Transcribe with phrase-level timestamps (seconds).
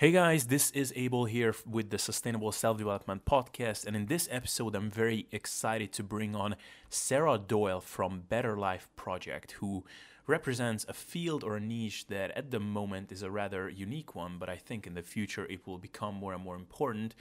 [0.00, 4.28] Hey guys, this is Abel here with the Sustainable Self Development Podcast, and in this
[4.30, 6.54] episode, I'm very excited to bring on
[6.88, 9.82] Sarah Doyle from Better Life Project, who
[10.28, 14.38] represents a field or a niche that at the moment is a rather unique one,
[14.38, 17.16] but I think in the future it will become more and more important.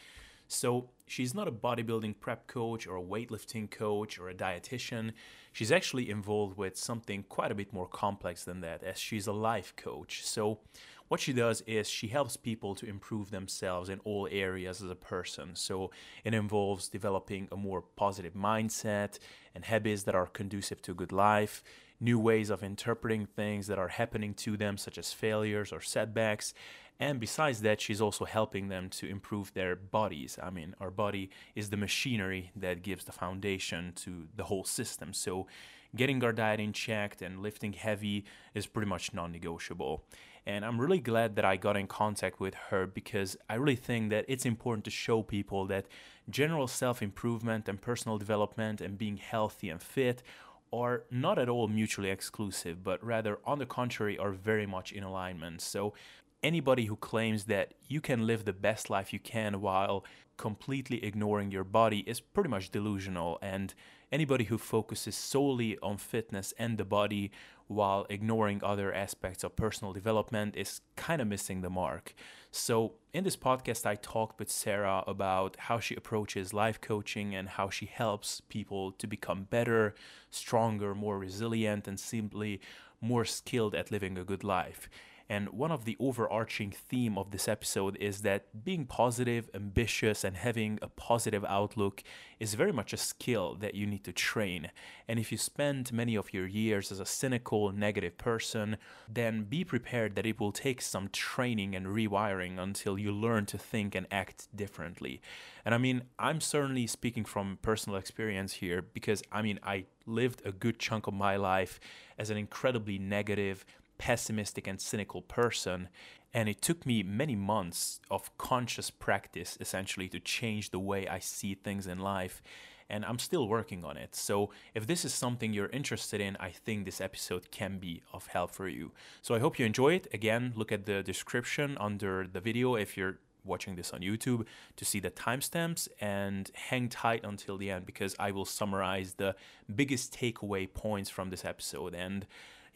[0.47, 5.13] So, she's not a bodybuilding prep coach or a weightlifting coach or a dietitian.
[5.51, 9.33] She's actually involved with something quite a bit more complex than that, as she's a
[9.33, 10.23] life coach.
[10.23, 10.59] So,
[11.07, 14.95] what she does is she helps people to improve themselves in all areas as a
[14.95, 15.55] person.
[15.55, 15.91] So
[16.23, 19.19] it involves developing a more positive mindset
[19.55, 21.63] and habits that are conducive to a good life,
[21.99, 26.53] new ways of interpreting things that are happening to them, such as failures or setbacks.
[26.99, 30.37] And besides that, she's also helping them to improve their bodies.
[30.41, 35.13] I mean, our body is the machinery that gives the foundation to the whole system.
[35.13, 35.47] So,
[35.95, 40.03] getting our diet in check and lifting heavy is pretty much non negotiable.
[40.47, 44.11] And I'm really glad that I got in contact with her because I really think
[44.11, 45.87] that it's important to show people that
[46.29, 50.23] general self improvement and personal development and being healthy and fit
[50.71, 55.03] are not at all mutually exclusive, but rather, on the contrary, are very much in
[55.03, 55.59] alignment.
[55.59, 55.93] So,
[56.41, 60.05] anybody who claims that you can live the best life you can while
[60.37, 63.37] completely ignoring your body is pretty much delusional.
[63.41, 63.73] And
[64.11, 67.31] anybody who focuses solely on fitness and the body
[67.67, 72.13] while ignoring other aspects of personal development is kind of missing the mark.
[72.49, 77.49] So, in this podcast, I talked with Sarah about how she approaches life coaching and
[77.49, 79.95] how she helps people to become better,
[80.31, 82.61] stronger, more resilient, and simply
[83.01, 84.89] more skilled at living a good life.
[85.29, 90.37] And one of the overarching theme of this episode is that being positive, ambitious, and
[90.37, 92.03] having a positive outlook
[92.39, 94.71] is very much a skill that you need to train.
[95.07, 98.77] And if you spend many of your years as a cynical, negative person,
[99.09, 103.57] then be prepared that it will take some training and rewiring until you learn to
[103.57, 105.21] think and act differently.
[105.65, 110.41] And I mean, I'm certainly speaking from personal experience here because I mean, I lived
[110.45, 111.79] a good chunk of my life
[112.17, 113.65] as an incredibly negative,
[113.97, 115.89] pessimistic and cynical person.
[116.33, 121.19] And it took me many months of conscious practice essentially to change the way I
[121.19, 122.41] see things in life.
[122.89, 124.15] And I'm still working on it.
[124.15, 128.27] So, if this is something you're interested in, I think this episode can be of
[128.27, 128.93] help for you.
[129.21, 130.07] So, I hope you enjoy it.
[130.13, 134.85] Again, look at the description under the video if you're watching this on YouTube to
[134.85, 139.35] see the timestamps and hang tight until the end because I will summarize the
[139.73, 141.95] biggest takeaway points from this episode.
[141.95, 142.27] And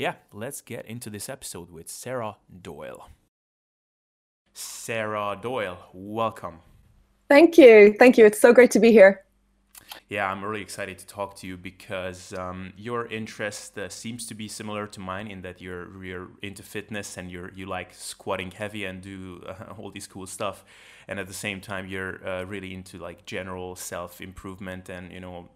[0.01, 3.07] yeah, let's get into this episode with Sarah Doyle.
[4.51, 6.57] Sarah Doyle, welcome.
[7.29, 7.94] Thank you.
[8.00, 8.25] Thank you.
[8.25, 9.23] It's so great to be here.
[10.09, 14.34] Yeah, I'm really excited to talk to you because um, your interest uh, seems to
[14.34, 18.50] be similar to mine in that you're you're into fitness and you're you like squatting
[18.50, 20.66] heavy and do uh, all these cool stuff,
[21.07, 25.19] and at the same time you're uh, really into like general self improvement and you
[25.19, 25.50] know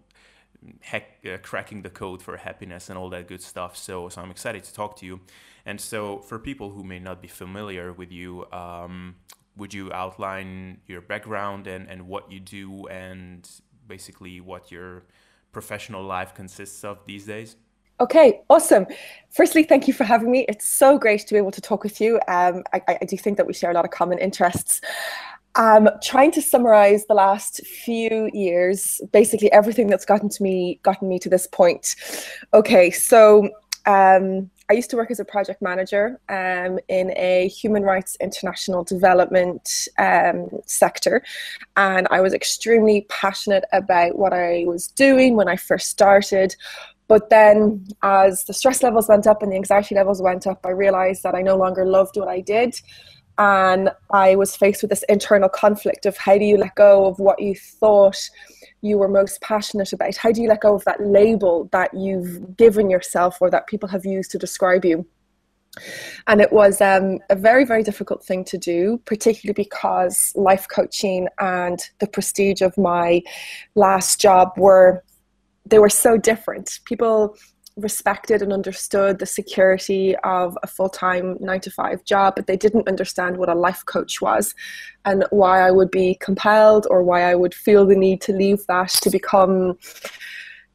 [0.80, 3.76] heck, uh, cracking the code for happiness and all that good stuff.
[3.76, 5.20] So, so I'm excited to talk to you.
[5.64, 9.16] And so, for people who may not be familiar with you, um,
[9.56, 13.48] would you outline your background and, and what you do and
[13.88, 15.04] basically what your
[15.52, 17.56] professional life consists of these days?
[17.98, 18.86] Okay, awesome.
[19.30, 20.44] Firstly, thank you for having me.
[20.50, 22.20] It's so great to be able to talk with you.
[22.28, 24.82] Um, I, I do think that we share a lot of common interests.
[25.56, 31.08] Um, trying to summarize the last few years, basically everything that's gotten to me, gotten
[31.08, 31.96] me to this point.
[32.52, 33.48] Okay, so
[33.86, 38.84] um, I used to work as a project manager um, in a human rights international
[38.84, 41.22] development um, sector,
[41.76, 46.54] and I was extremely passionate about what I was doing when I first started.
[47.08, 50.70] But then, as the stress levels went up and the anxiety levels went up, I
[50.70, 52.74] realized that I no longer loved what I did
[53.38, 57.18] and I was faced with this internal conflict of how do you let go of
[57.18, 58.18] what you thought
[58.80, 60.16] you were most passionate about?
[60.16, 63.88] How do you let go of that label that you've given yourself or that people
[63.88, 65.06] have used to describe you?
[66.26, 71.28] And it was um, a very, very difficult thing to do, particularly because life coaching
[71.38, 73.22] and the prestige of my
[73.74, 75.02] last job were
[75.66, 76.78] they were so different.
[76.84, 77.36] People
[77.76, 82.56] respected and understood the security of a full time nine to five job, but they
[82.56, 84.54] didn't understand what a life coach was
[85.04, 88.66] and why I would be compelled or why I would feel the need to leave
[88.66, 89.78] that to become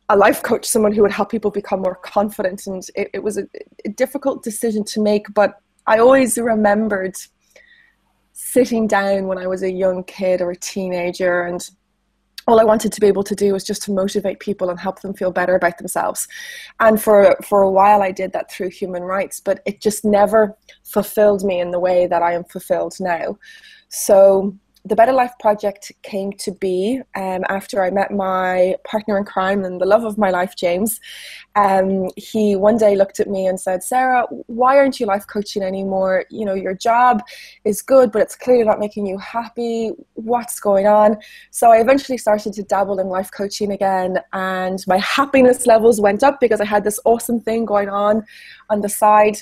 [0.10, 2.68] a life coach, someone who would help people become more confident.
[2.68, 3.48] And it, it was a,
[3.86, 7.16] a difficult decision to make, but I always remembered
[8.34, 11.68] sitting down when I was a young kid or a teenager and
[12.48, 15.02] all I wanted to be able to do was just to motivate people and help
[15.02, 16.28] them feel better about themselves.
[16.80, 20.58] And for for a while I did that through human rights, but it just never
[20.84, 23.38] fulfilled me in the way that I am fulfilled now.
[23.90, 29.26] So the Better Life Project came to be um, after I met my partner in
[29.26, 31.00] crime and the love of my life, James.
[31.56, 35.62] Um, he one day looked at me and said, Sarah, why aren't you life coaching
[35.62, 36.26] anymore?
[36.32, 37.22] You know, your job
[37.64, 39.92] is good, but it's clearly not making you happy.
[40.16, 41.18] What's going on?
[41.52, 46.24] So I eventually started to dabble in life coaching again, and my happiness levels went
[46.24, 48.26] up because I had this awesome thing going on
[48.70, 49.38] on the side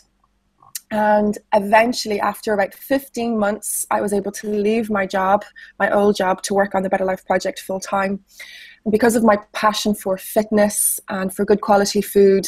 [0.91, 5.45] and eventually, after about 15 months, I was able to leave my job,
[5.77, 8.23] my old job, to work on the Better Life Project full time.
[8.89, 12.47] because of my passion for fitness and for good quality food,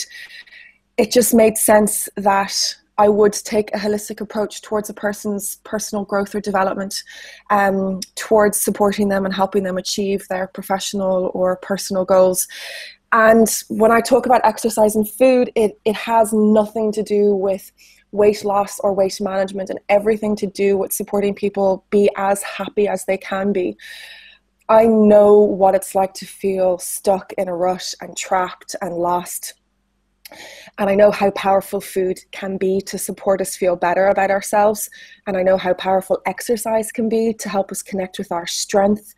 [0.98, 6.06] it just made sense that I would take a holistic approach towards a person's personal
[6.06, 7.04] growth or development,
[7.50, 12.48] um, towards supporting them and helping them achieve their professional or personal goals.
[13.12, 17.72] And when I talk about exercise and food, it, it has nothing to do with
[18.12, 22.88] weight loss or weight management and everything to do with supporting people be as happy
[22.88, 23.78] as they can be.
[24.69, 29.56] I know what it's like to feel stuck in a rut and trapped and lost.
[30.78, 34.90] And I know how powerful food can be to support us feel better about ourselves.
[35.28, 39.14] And I know how powerful exercise can be to help us connect with our strength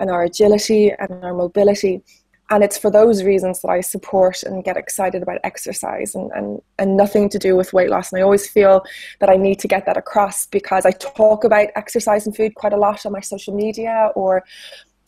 [0.00, 2.02] and our agility and our mobility
[2.50, 6.60] and it's for those reasons that I support and get excited about exercise and, and,
[6.78, 8.12] and nothing to do with weight loss.
[8.12, 8.84] And I always feel
[9.20, 12.72] that I need to get that across because I talk about exercise and food quite
[12.72, 14.44] a lot on my social media or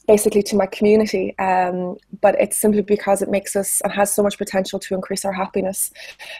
[0.08, 1.38] basically to my community.
[1.38, 5.24] Um, but it's simply because it makes us and has so much potential to increase
[5.24, 5.92] our happiness.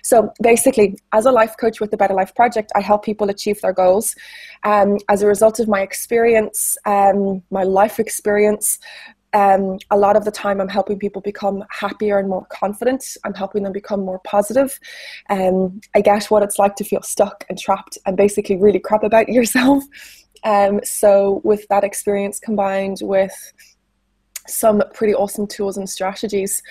[0.03, 3.61] So basically, as a life coach with the Better Life Project, I help people achieve
[3.61, 4.17] their goals.
[4.65, 8.79] Um, as a result of my experience, um, my life experience,
[9.35, 13.05] um, a lot of the time I'm helping people become happier and more confident.
[13.25, 14.79] I'm helping them become more positive.
[15.29, 19.03] Um, I get what it's like to feel stuck and trapped and basically really crap
[19.03, 19.85] about yourself.
[20.45, 23.35] Um, so, with that experience combined with
[24.47, 26.63] some pretty awesome tools and strategies,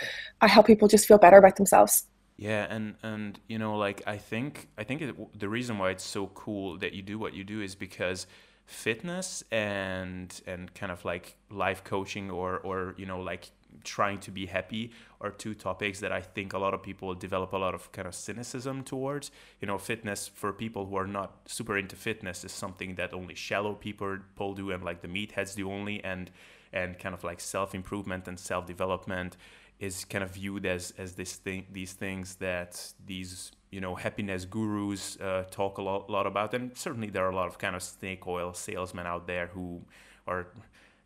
[0.42, 2.06] I help people just feel better about themselves.
[2.38, 6.04] Yeah, and and you know, like I think I think it, the reason why it's
[6.04, 8.27] so cool that you do what you do is because
[8.67, 13.49] fitness and and kind of like life coaching or or you know like
[13.83, 14.91] trying to be happy
[15.21, 18.07] are two topics that I think a lot of people develop a lot of kind
[18.07, 19.31] of cynicism towards.
[19.61, 23.35] You know, fitness for people who are not super into fitness is something that only
[23.35, 24.19] shallow people
[24.53, 26.29] do and like the meatheads do only and
[26.73, 29.37] and kind of like self improvement and self development
[29.79, 34.45] is kind of viewed as as this thing these things that these you know happiness
[34.45, 37.75] gurus uh, talk a lot, lot about and certainly there are a lot of kind
[37.75, 39.81] of snake oil salesmen out there who
[40.27, 40.47] are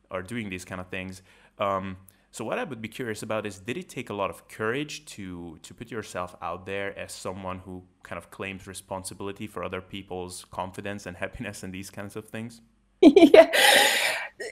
[0.09, 1.21] are doing these kind of things
[1.59, 1.97] um,
[2.33, 5.05] so what I would be curious about is did it take a lot of courage
[5.17, 9.81] to to put yourself out there as someone who kind of claims responsibility for other
[9.81, 12.61] people's confidence and happiness and these kinds of things?
[13.01, 13.51] yeah.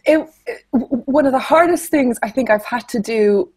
[0.05, 3.51] It, it, one of the hardest things I think I've had to do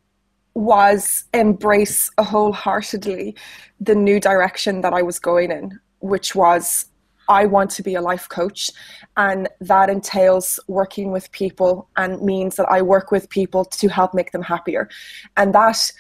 [0.55, 3.35] was embrace wholeheartedly
[3.81, 6.87] the new direction that I was going in, which was
[7.29, 8.71] I want to be a life coach.
[9.17, 14.15] And that entails working with people and means that I work with people to help
[14.15, 14.89] make them happier.
[15.37, 15.93] And that,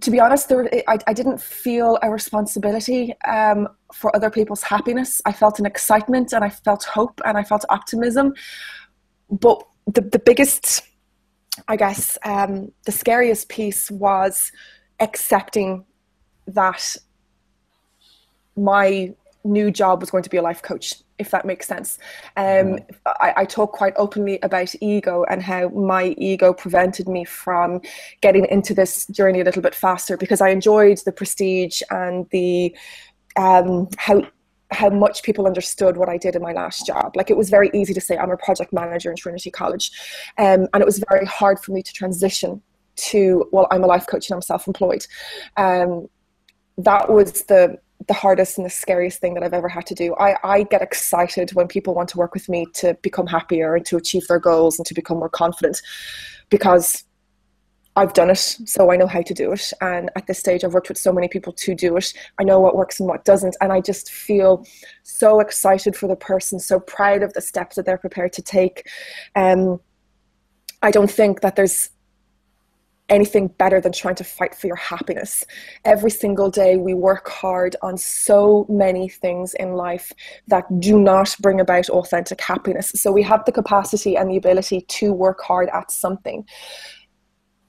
[0.00, 5.22] to be honest, there, I, I didn't feel a responsibility um, for other people's happiness.
[5.24, 8.34] I felt an excitement and I felt hope and I felt optimism.
[9.30, 10.82] But the, the biggest
[11.68, 14.50] I guess um, the scariest piece was
[15.00, 15.84] accepting
[16.46, 16.96] that
[18.56, 21.98] my new job was going to be a life coach, if that makes sense.
[22.36, 22.78] Um.
[23.06, 27.80] I, I, talk quite openly about ego and how my ego prevented me from
[28.22, 32.74] getting into this journey a little bit faster because I enjoyed the prestige and the
[33.36, 34.22] um, how
[34.74, 37.16] how much people understood what I did in my last job.
[37.16, 39.90] Like it was very easy to say I'm a project manager in Trinity College,
[40.38, 42.62] um, and it was very hard for me to transition
[42.96, 45.06] to well I'm a life coach and I'm self-employed.
[45.56, 46.08] Um,
[46.78, 47.78] that was the
[48.08, 50.14] the hardest and the scariest thing that I've ever had to do.
[50.16, 53.86] I, I get excited when people want to work with me to become happier and
[53.86, 55.80] to achieve their goals and to become more confident
[56.50, 57.04] because
[57.96, 59.72] I've done it, so I know how to do it.
[59.80, 62.12] And at this stage, I've worked with so many people to do it.
[62.40, 63.56] I know what works and what doesn't.
[63.60, 64.66] And I just feel
[65.04, 68.88] so excited for the person, so proud of the steps that they're prepared to take.
[69.36, 69.80] Um,
[70.82, 71.90] I don't think that there's
[73.08, 75.44] anything better than trying to fight for your happiness.
[75.84, 80.12] Every single day, we work hard on so many things in life
[80.48, 82.92] that do not bring about authentic happiness.
[82.94, 86.46] So, we have the capacity and the ability to work hard at something.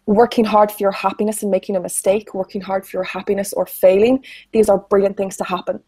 [0.06, 3.66] Working hard for your happiness and making a mistake, working hard for your happiness or
[3.66, 5.80] failing, these are brilliant things to happen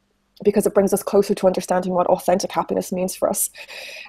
[0.44, 3.50] because it brings us closer to understanding what authentic happiness means for us.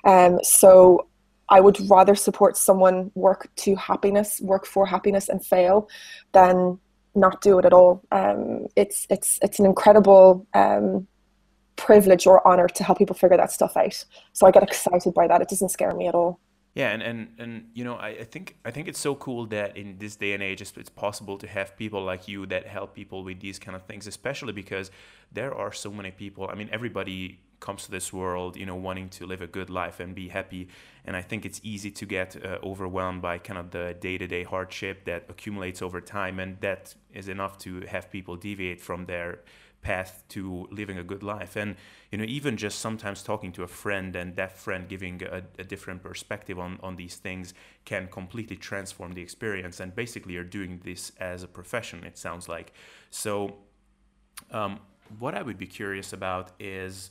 [0.05, 1.07] Um, so,
[1.50, 5.88] I would rather support someone work to happiness, work for happiness, and fail,
[6.33, 6.79] than
[7.15, 8.03] not do it at all.
[8.12, 11.07] Um, it's it's it's an incredible um,
[11.77, 14.05] privilege or honor to help people figure that stuff out.
[14.33, 15.41] So I get excited by that.
[15.41, 16.38] It doesn't scare me at all.
[16.78, 19.76] Yeah, and, and, and you know, I, I think I think it's so cool that
[19.76, 22.94] in this day and age, it's, it's possible to have people like you that help
[22.94, 24.92] people with these kind of things, especially because
[25.32, 26.49] there are so many people.
[26.49, 29.99] I mean, everybody comes to this world, you know, wanting to live a good life
[29.99, 30.68] and be happy.
[31.04, 35.04] And I think it's easy to get uh, overwhelmed by kind of the day-to-day hardship
[35.06, 39.40] that accumulates over time, and that is enough to have people deviate from their
[39.82, 41.56] path to living a good life.
[41.56, 41.76] And
[42.11, 45.64] you know, even just sometimes talking to a friend and that friend giving a, a
[45.64, 47.54] different perspective on on these things
[47.85, 49.80] can completely transform the experience.
[49.80, 52.04] And basically, you're doing this as a profession.
[52.04, 52.73] It sounds like
[53.11, 53.56] so.
[54.50, 54.80] Um,
[55.18, 57.11] what I would be curious about is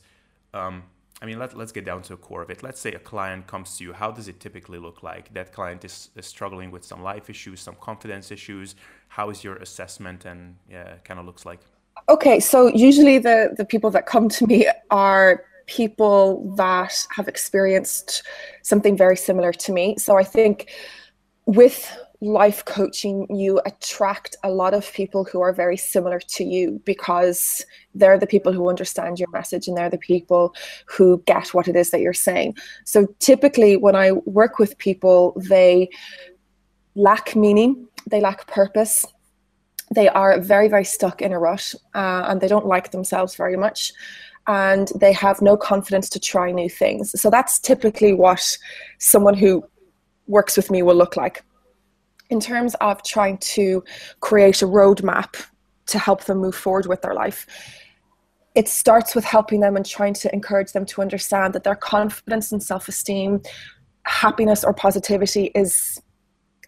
[0.54, 0.84] um,
[1.20, 2.62] I mean, let, let's get down to the core of it.
[2.62, 3.92] Let's say a client comes to you.
[3.92, 5.34] How does it typically look like?
[5.34, 8.76] That client is, is struggling with some life issues, some confidence issues.
[9.08, 11.60] How is your assessment and yeah, kind of looks like?
[12.08, 18.22] Okay, so usually the, the people that come to me are people that have experienced
[18.62, 19.96] something very similar to me.
[19.98, 20.70] So I think
[21.44, 26.80] with life coaching, you attract a lot of people who are very similar to you
[26.84, 27.64] because
[27.94, 30.54] they're the people who understand your message and they're the people
[30.86, 32.56] who get what it is that you're saying.
[32.84, 35.90] So typically, when I work with people, they
[36.96, 39.04] lack meaning, they lack purpose.
[39.94, 43.56] They are very, very stuck in a rut uh, and they don't like themselves very
[43.56, 43.92] much
[44.46, 47.18] and they have no confidence to try new things.
[47.20, 48.56] So that's typically what
[48.98, 49.64] someone who
[50.26, 51.42] works with me will look like
[52.30, 53.82] in terms of trying to
[54.20, 55.46] create a roadmap
[55.86, 57.46] to help them move forward with their life
[58.58, 62.50] it starts with helping them and trying to encourage them to understand that their confidence
[62.50, 63.40] and self-esteem
[64.02, 66.02] happiness or positivity is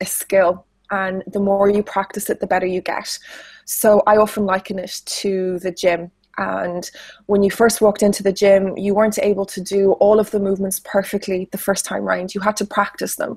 [0.00, 3.19] a skill and the more you practice it the better you get.
[3.65, 6.91] So i often liken it to the gym and
[7.27, 10.41] when you first walked into the gym, you weren't able to do all of the
[10.41, 12.35] movements perfectly the first time round.
[12.35, 13.37] You had to practice them.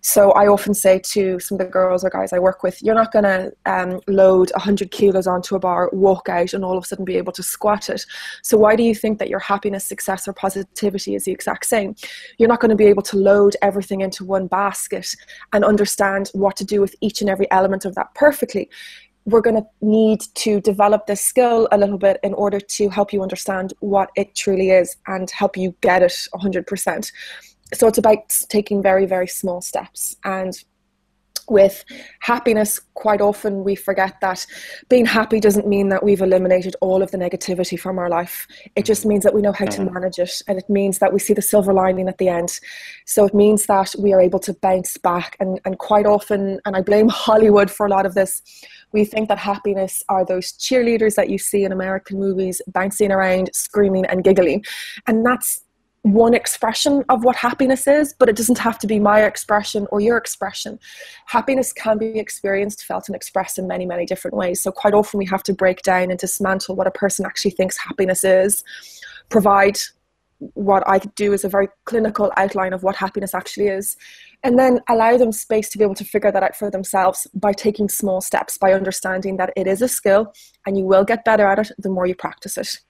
[0.00, 2.94] So I often say to some of the girls or guys I work with, you're
[2.94, 6.84] not going to um, load 100 kilos onto a bar, walk out, and all of
[6.84, 8.04] a sudden be able to squat it.
[8.42, 11.96] So why do you think that your happiness, success, or positivity is the exact same?
[12.38, 15.16] You're not going to be able to load everything into one basket
[15.52, 18.68] and understand what to do with each and every element of that perfectly
[19.26, 23.12] we're going to need to develop this skill a little bit in order to help
[23.12, 27.12] you understand what it truly is and help you get it 100%.
[27.72, 30.16] So it's about taking very, very small steps.
[30.24, 30.52] And
[31.48, 31.84] with
[32.20, 34.46] happiness, quite often we forget that
[34.88, 38.46] being happy doesn't mean that we've eliminated all of the negativity from our life.
[38.76, 39.10] It just mm-hmm.
[39.10, 39.94] means that we know how to mm-hmm.
[39.94, 42.60] manage it, and it means that we see the silver lining at the end.
[43.06, 45.36] So it means that we are able to bounce back.
[45.40, 48.42] And, and quite often, and I blame Hollywood for a lot of this,
[48.92, 53.50] we think that happiness are those cheerleaders that you see in American movies bouncing around,
[53.52, 54.64] screaming, and giggling.
[55.06, 55.63] And that's
[56.04, 60.00] one expression of what happiness is, but it doesn't have to be my expression or
[60.00, 60.78] your expression.
[61.24, 64.60] Happiness can be experienced, felt, and expressed in many, many different ways.
[64.60, 67.78] So, quite often, we have to break down and dismantle what a person actually thinks
[67.78, 68.62] happiness is,
[69.30, 69.78] provide
[70.52, 73.96] what I do is a very clinical outline of what happiness actually is,
[74.42, 77.52] and then allow them space to be able to figure that out for themselves by
[77.52, 80.34] taking small steps, by understanding that it is a skill
[80.66, 82.80] and you will get better at it the more you practice it.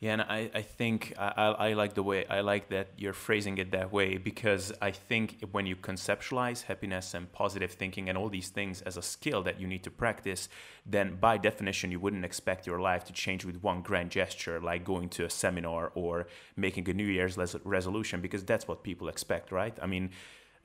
[0.00, 3.58] Yeah, and I, I think I, I like the way I like that you're phrasing
[3.58, 8.30] it that way because I think when you conceptualize happiness and positive thinking and all
[8.30, 10.48] these things as a skill that you need to practice,
[10.86, 14.84] then by definition you wouldn't expect your life to change with one grand gesture like
[14.86, 19.52] going to a seminar or making a New Year's resolution because that's what people expect,
[19.52, 19.76] right?
[19.82, 20.12] I mean,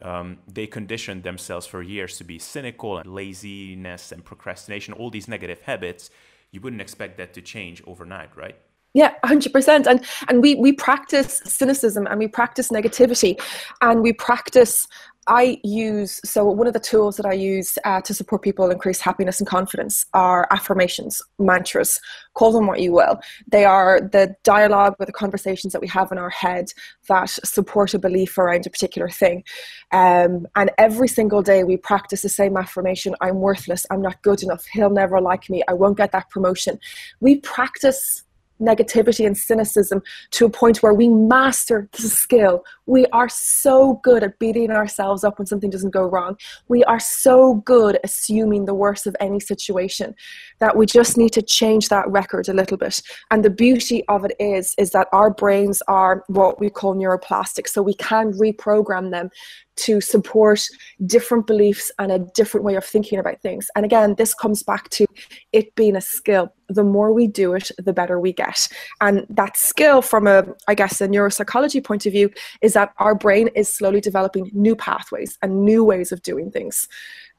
[0.01, 5.27] um, they conditioned themselves for years to be cynical and laziness and procrastination, all these
[5.27, 6.10] negative habits.
[6.51, 8.56] You wouldn't expect that to change overnight, right?
[8.96, 9.88] Yeah, hundred percent.
[9.88, 13.40] And and we we practice cynicism and we practice negativity,
[13.82, 14.88] and we practice.
[15.28, 19.02] I use so one of the tools that I use uh, to support people increase
[19.02, 22.00] happiness and confidence are affirmations, mantras.
[22.36, 23.20] Call them what you will.
[23.48, 26.72] They are the dialogue or the conversations that we have in our head
[27.10, 29.44] that support a belief around a particular thing.
[29.92, 33.86] Um, and every single day we practice the same affirmation: "I'm worthless.
[33.92, 34.64] I'm not good enough.
[34.72, 35.64] He'll never like me.
[35.68, 36.80] I won't get that promotion."
[37.20, 38.24] We practice
[38.62, 42.64] negativity and cynicism to a point where we master the skill.
[42.86, 46.38] We are so good at beating ourselves up when something doesn't go wrong.
[46.68, 50.16] We are so good assuming the worst of any situation
[50.60, 53.02] that we just need to change that record a little bit.
[53.32, 57.68] And the beauty of it is is that our brains are what we call neuroplastic
[57.68, 59.30] so we can reprogram them
[59.77, 60.62] to support
[61.05, 63.70] different beliefs and a different way of thinking about things.
[63.75, 65.05] And again, this comes back to
[65.51, 66.53] it being a skill.
[66.67, 68.67] The more we do it, the better we get.
[69.01, 73.15] And that skill, from a, I guess, a neuropsychology point of view, is that our
[73.15, 76.88] brain is slowly developing new pathways and new ways of doing things.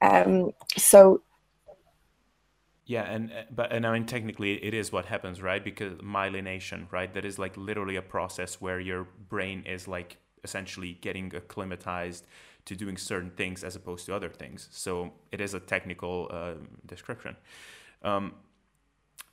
[0.02, 1.22] Um, so
[2.86, 5.62] yeah, and but and I mean technically it is what happens, right?
[5.62, 7.12] Because myelination, right?
[7.12, 12.24] That is like literally a process where your brain is like essentially getting acclimatized
[12.66, 14.68] to doing certain things as opposed to other things.
[14.72, 16.54] So it is a technical uh,
[16.92, 17.34] description.
[18.02, 18.24] Um,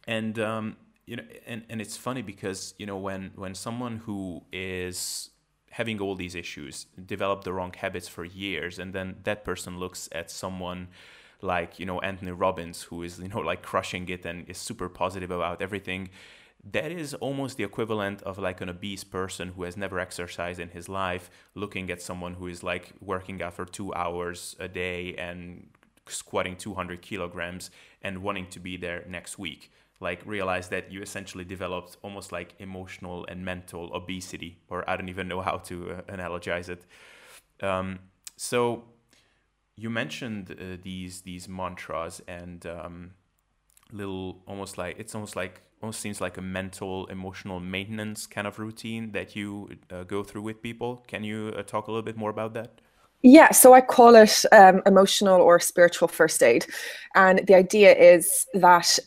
[0.08, 0.66] and um,
[1.06, 5.30] you know, and, and it's funny because you know when when someone who is
[5.72, 10.10] having all these issues develop the wrong habits for years, and then that person looks
[10.12, 10.88] at someone
[11.42, 14.90] like you know Anthony Robbins, who is you know like crushing it and is super
[14.90, 16.10] positive about everything
[16.72, 20.70] that is almost the equivalent of like an obese person who has never exercised in
[20.70, 25.14] his life looking at someone who is like working out for two hours a day
[25.16, 25.68] and
[26.08, 27.70] squatting 200 kilograms
[28.02, 29.72] and wanting to be there next week.
[30.00, 35.08] Like realize that you essentially developed almost like emotional and mental obesity or i don't
[35.08, 36.86] even know how to uh, analogize it.
[37.62, 38.00] Um,
[38.36, 38.84] so
[39.76, 43.12] you mentioned uh, these these mantras and um,
[43.92, 48.58] little almost like it's almost like almost seems like a mental emotional maintenance kind of
[48.58, 51.04] routine that you uh, go through with people.
[51.08, 52.80] Can you uh, talk a little bit more about that?
[53.22, 56.66] Yeah so i call it um, emotional or spiritual first aid.
[57.16, 59.00] And the idea is that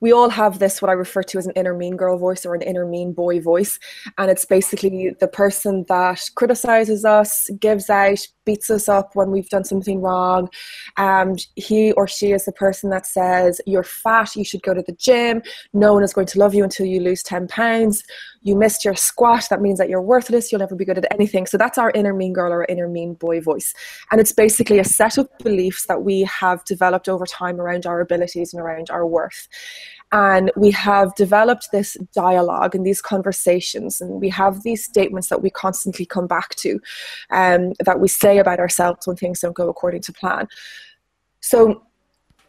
[0.00, 2.54] we all have this what I refer to as an inner mean girl voice or
[2.54, 3.78] an inner mean boy voice.
[4.18, 9.48] And it's basically the person that criticizes us, gives out, beats us up when we've
[9.48, 10.48] done something wrong.
[10.96, 14.82] And he or she is the person that says, You're fat, you should go to
[14.82, 15.42] the gym.
[15.72, 18.04] No one is going to love you until you lose 10 pounds.
[18.46, 21.46] You missed your squat, that means that you're worthless, you'll never be good at anything.
[21.46, 23.74] So that's our inner mean girl or inner mean boy voice.
[24.12, 28.00] And it's basically a set of beliefs that we have developed over time around our
[28.00, 29.48] abilities and around our worth.
[30.12, 35.42] And we have developed this dialogue and these conversations, and we have these statements that
[35.42, 36.80] we constantly come back to
[37.30, 40.46] um, that we say about ourselves when things don't go according to plan.
[41.40, 41.82] So,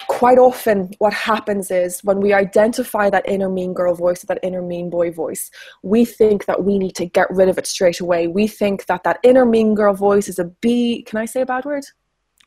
[0.07, 4.61] quite often, what happens is when we identify that inner mean girl voice, that inner
[4.61, 5.49] mean boy voice,
[5.83, 8.27] we think that we need to get rid of it straight away.
[8.27, 11.03] We think that that inner mean girl voice is a B.
[11.03, 11.83] Can I say a bad word?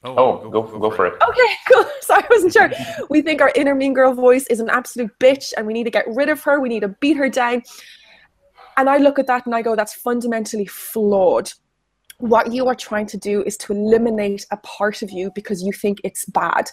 [0.03, 1.15] Oh, oh go, go, go, for it.
[1.15, 1.23] it.
[1.29, 1.85] Okay, cool.
[2.01, 2.71] Sorry, I wasn't sure.
[3.11, 5.91] we think our inner mean girl voice is an absolute bitch and we need to
[5.91, 6.61] get rid of her.
[6.61, 7.63] We need to beat her down.
[8.77, 11.53] And I look at that and I go, that's fundamentally flawed.
[12.21, 15.73] What you are trying to do is to eliminate a part of you because you
[15.73, 16.71] think it's bad.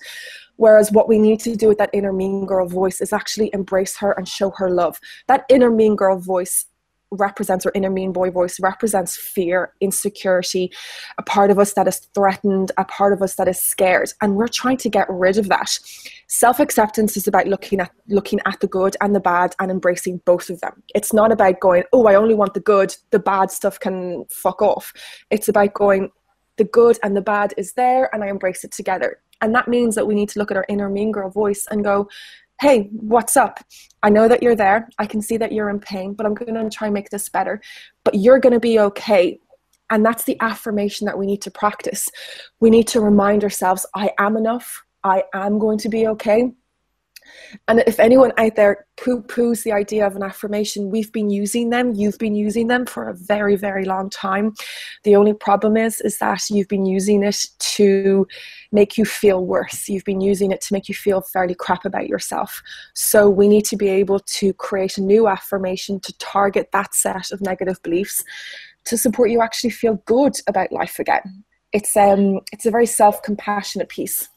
[0.57, 3.95] Whereas what we need to do with that inner mean girl voice is actually embrace
[3.97, 4.99] her and show her love.
[5.27, 6.65] That inner mean girl voice
[7.12, 10.72] represents or inner mean boy voice represents fear insecurity
[11.17, 14.12] a part of us that is threatened a part of us that is scared.
[14.22, 15.80] And we're trying to get rid of that.
[16.28, 20.50] Self-acceptance is about looking at looking at the good and the bad and embracing both
[20.50, 20.84] of them.
[20.93, 22.96] It's not about going oh i only want the good.
[23.12, 24.93] The bad stuff can fuck off.
[25.30, 26.12] It's about going
[26.58, 29.22] the good and the bad is there and i embrace it together.
[29.41, 31.84] And that means that we need to look at our inner mean girl voice and
[31.84, 32.10] go
[32.60, 33.60] hey, what's up?
[34.02, 34.89] I know that you're there.
[34.98, 37.30] I can see that you're in pain, but I'm going to try and make this
[37.30, 37.62] better.
[38.04, 39.39] But you're going to be okay.
[39.89, 42.10] And that's the affirmation that we need to practice.
[42.60, 44.84] We need to remind ourselves I am enough.
[45.04, 46.52] I am going to be okay.
[47.68, 51.70] And if anyone out there poo poos the idea of an affirmation, we've been using
[51.70, 54.54] them, you've been using them for a very, very long time.
[55.04, 58.28] The only problem is, is that you've been using it to
[58.72, 59.88] make you feel worse.
[59.88, 62.62] You've been using it to make you feel fairly crap about yourself.
[62.94, 67.32] So we need to be able to create a new affirmation to target that set
[67.32, 68.24] of negative beliefs
[68.86, 71.44] to support you actually feel good about life again.
[71.74, 74.30] It's um it's a very self-compassionate piece.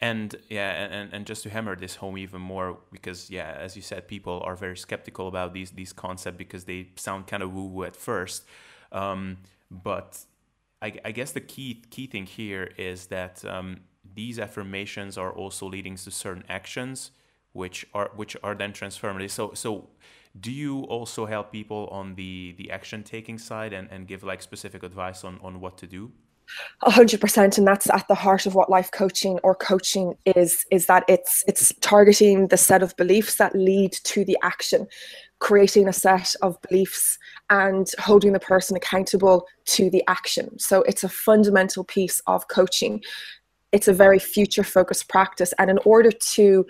[0.00, 3.82] And yeah and, and just to hammer this home even more because yeah as you
[3.82, 7.66] said people are very skeptical about these these concepts because they sound kind of woo
[7.66, 8.44] woo at first.
[8.92, 9.38] Um,
[9.70, 10.18] but
[10.82, 13.82] I, I, guess the key key thing here is that um,
[14.14, 17.12] these affirmations are also leading to certain actions
[17.52, 19.30] which are which are then transformative.
[19.30, 19.88] So so
[20.38, 24.42] do you also help people on the the action taking side and, and give like
[24.42, 26.12] specific advice on on what to do
[26.82, 30.64] a hundred percent, and that's at the heart of what life coaching or coaching is.
[30.70, 34.86] Is that it's it's targeting the set of beliefs that lead to the action,
[35.38, 40.58] creating a set of beliefs and holding the person accountable to the action.
[40.58, 43.02] So it's a fundamental piece of coaching
[43.72, 45.54] it's a very future focused practice.
[45.58, 46.66] And in order to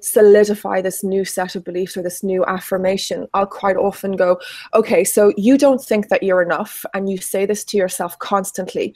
[0.00, 4.40] solidify this new set of beliefs or this new affirmation, I'll quite often go,
[4.72, 8.94] okay, so you don't think that you're enough, and you say this to yourself constantly.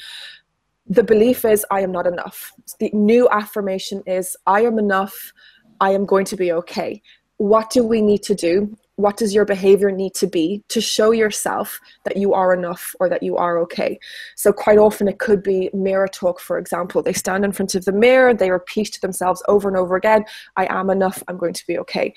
[0.86, 2.52] The belief is, I am not enough.
[2.78, 5.32] The new affirmation is, I am enough.
[5.80, 7.02] I am going to be okay.
[7.36, 8.76] What do we need to do?
[8.98, 13.08] What does your behavior need to be to show yourself that you are enough or
[13.08, 13.98] that you are okay?
[14.34, 17.02] So quite often it could be mirror talk for example.
[17.02, 20.24] They stand in front of the mirror they repeat to themselves over and over again
[20.56, 22.14] i am enough i'm going to be okay.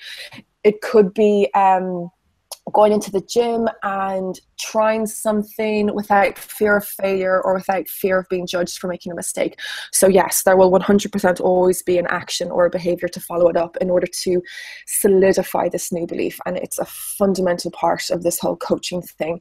[0.64, 2.10] It could be um,
[2.70, 8.28] going into the gym and trying something without fear of failure or without fear of
[8.28, 9.58] being judged for making a mistake.
[9.90, 13.56] So, yes, there will 100% always be an action or a behavior to follow it
[13.56, 14.42] up in order to
[14.86, 16.38] solidify this new belief.
[16.46, 19.40] And it's a fundamental part of this whole coaching thing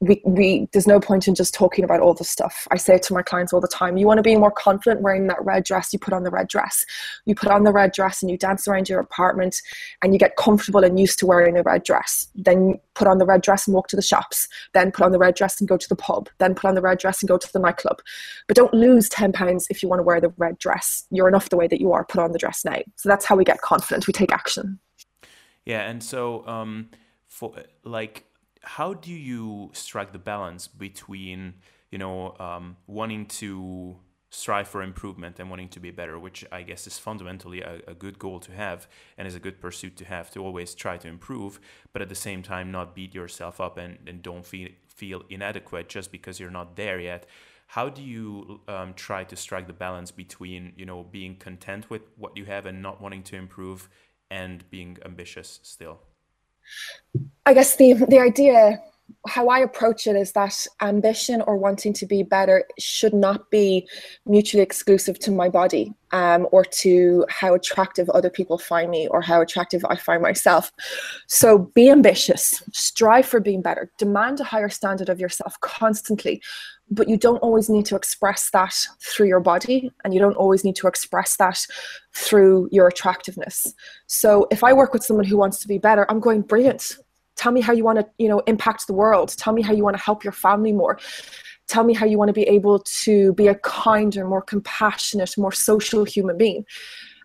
[0.00, 2.68] we, we there's no point in just talking about all the stuff.
[2.70, 5.26] I say to my clients all the time, you want to be more confident wearing
[5.26, 6.86] that red dress, you put on the red dress.
[7.24, 9.60] You put on the red dress and you dance around your apartment
[10.02, 12.28] and you get comfortable and used to wearing a red dress.
[12.36, 14.48] Then put on the red dress and walk to the shops.
[14.72, 16.28] Then put on the red dress and go to the pub.
[16.38, 18.00] Then put on the red dress and go to the nightclub.
[18.46, 21.06] But don't lose 10 pounds if you want to wear the red dress.
[21.10, 22.04] You're enough the way that you are.
[22.04, 22.78] Put on the dress now.
[22.94, 24.06] So that's how we get confident.
[24.06, 24.78] We take action.
[25.64, 26.88] Yeah, and so um
[27.26, 28.24] for like
[28.62, 31.54] how do you strike the balance between
[31.90, 33.96] you know um, wanting to
[34.30, 37.94] strive for improvement and wanting to be better which i guess is fundamentally a, a,
[37.94, 41.08] good goal to have and is a good pursuit to have to always try to
[41.08, 41.58] improve
[41.94, 44.68] but at the same time not beat yourself up and, and don't feel,
[44.98, 47.24] feel inadequate just because you're not there yet.
[47.68, 52.02] How do you um, try to strike the balance between you know being content with
[52.16, 53.88] what you have and not wanting to improve
[54.30, 56.00] and being ambitious still
[57.46, 58.80] I guess the the idea
[59.26, 63.88] how I approach it is that ambition or wanting to be better should not be
[64.26, 69.20] mutually exclusive to my body um, or to how attractive other people find me or
[69.20, 70.72] how attractive I find myself.
[71.26, 76.42] So be ambitious, strive for being better, demand a higher standard of yourself constantly.
[76.90, 80.64] But you don't always need to express that through your body, and you don't always
[80.64, 81.66] need to express that
[82.14, 83.74] through your attractiveness.
[84.06, 86.96] So, if I work with someone who wants to be better, I'm going, brilliant.
[87.36, 89.34] Tell me how you want to you know impact the world.
[89.36, 90.98] Tell me how you want to help your family more.
[91.68, 95.52] Tell me how you want to be able to be a kinder more compassionate more
[95.52, 96.64] social human being.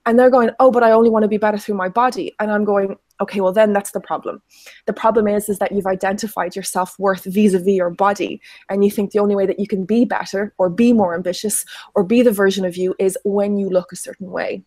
[0.06, 2.36] And they're going oh but i only want to be better through my body.
[2.40, 4.42] And i'm going okay well then that's the problem
[4.86, 9.12] the problem is is that you've identified your self-worth vis-a-vis your body and you think
[9.12, 12.32] the only way that you can be better or be more ambitious or be the
[12.32, 14.64] version of you is when you look a certain way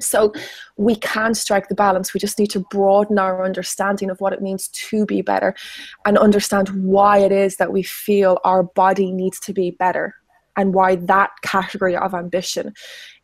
[0.00, 0.32] so
[0.76, 2.14] we can strike the balance.
[2.14, 5.54] We just need to broaden our understanding of what it means to be better
[6.04, 10.14] and understand why it is that we feel our body needs to be better
[10.56, 12.74] and why that category of ambition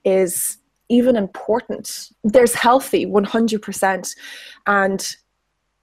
[0.04, 0.58] is
[0.88, 2.10] even important.
[2.24, 4.14] There's healthy 100%.
[4.66, 5.16] And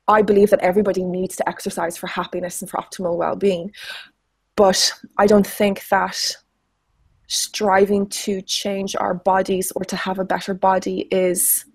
[0.08, 3.72] I believe that everybody needs to exercise for happiness and for optimal well being.
[4.56, 6.36] But I don't think that
[7.28, 11.66] striving to change our bodies or to have a better body is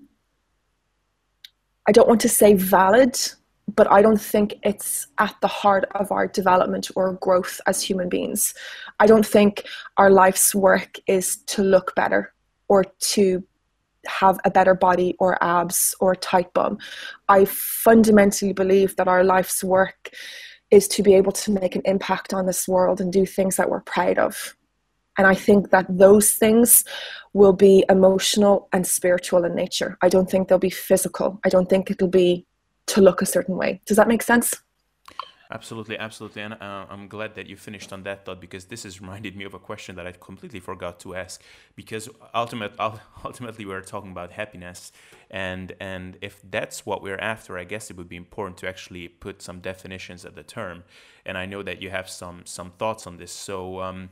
[1.88, 3.18] I don't want to say valid,
[3.74, 8.08] but I don't think it's at the heart of our development or growth as human
[8.08, 8.54] beings.
[9.00, 9.64] I don't think
[9.96, 12.32] our life's work is to look better
[12.70, 13.44] or to
[14.06, 16.78] have a better body or abs or tight bum.
[17.28, 20.10] I fundamentally believe that our life's work
[20.70, 23.68] is to be able to make an impact on this world and do things that
[23.68, 24.56] we're proud of.
[25.18, 26.84] And I think that those things
[27.32, 29.98] will be emotional and spiritual in nature.
[30.00, 31.40] I don't think they'll be physical.
[31.44, 32.46] I don't think it'll be
[32.86, 33.80] to look a certain way.
[33.84, 34.54] Does that make sense?
[35.52, 36.42] Absolutely, absolutely.
[36.42, 39.44] And uh, I'm glad that you finished on that thought because this has reminded me
[39.44, 41.42] of a question that I completely forgot to ask.
[41.74, 42.72] Because ultimate,
[43.24, 44.92] ultimately, we're talking about happiness,
[45.28, 49.08] and and if that's what we're after, I guess it would be important to actually
[49.08, 50.84] put some definitions at the term.
[51.26, 53.32] And I know that you have some some thoughts on this.
[53.32, 54.10] So um,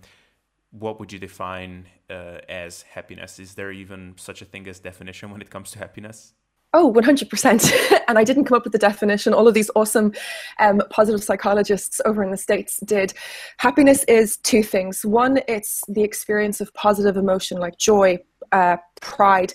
[0.72, 3.38] what would you define uh, as happiness?
[3.38, 6.35] Is there even such a thing as definition when it comes to happiness?
[6.74, 8.00] Oh, 100%.
[8.09, 9.33] and I didn't come up with the definition.
[9.33, 10.12] All of these awesome
[10.59, 13.14] um, positive psychologists over in the States did.
[13.57, 15.04] Happiness is two things.
[15.04, 18.18] One, it's the experience of positive emotion like joy,
[18.52, 19.54] uh, pride.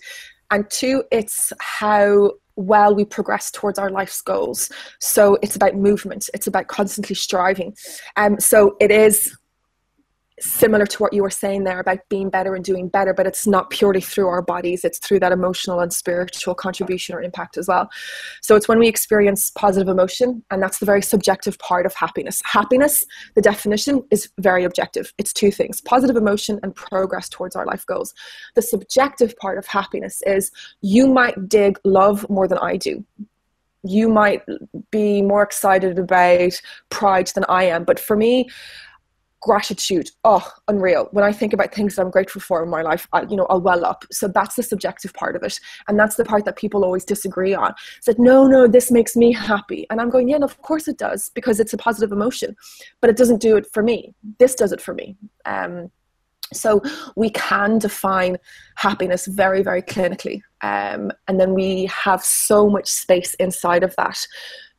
[0.50, 4.72] And two, it's how well we progress towards our life's goals.
[5.00, 7.76] So it's about movement, it's about constantly striving.
[8.16, 9.36] Um, so it is
[10.44, 13.48] similar to what you were saying there about being better and doing better, but it's
[13.48, 17.68] not purely through our bodies, it's through that emotional and spiritual contribution or impact as
[17.68, 17.90] well.
[18.42, 22.42] So it's when we experience positive emotion, and that's the very subjective part of happiness.
[22.46, 25.14] Happiness, the definition is very objective.
[25.18, 28.14] It's two things positive emotion and progress towards our life goals.
[28.56, 30.52] The subjective part of happiness is
[30.82, 33.06] you might dig love more than I do
[33.86, 34.42] you might
[34.92, 37.84] be more excited about pride than I am.
[37.84, 38.50] But for me,
[39.44, 40.10] gratitude.
[40.24, 41.10] Oh unreal.
[41.12, 43.46] When i think about things that i'm grateful for in my life I, you know
[43.50, 44.06] i'll well up.
[44.10, 45.60] So that's the subjective part of it.
[45.88, 47.74] And that's the part that people always disagree on.
[48.08, 49.86] Like no no this makes me happy.
[49.90, 52.56] And i'm going yeah no, of course it does because it's a positive emotion.
[53.02, 54.16] But it doesn't do it for me.
[54.40, 55.18] This does it for me.
[55.46, 55.92] Um,
[56.54, 56.82] so
[57.18, 58.38] we can define
[58.76, 60.42] happiness very very clinically.
[60.62, 64.26] Um, and then we have so much space inside of that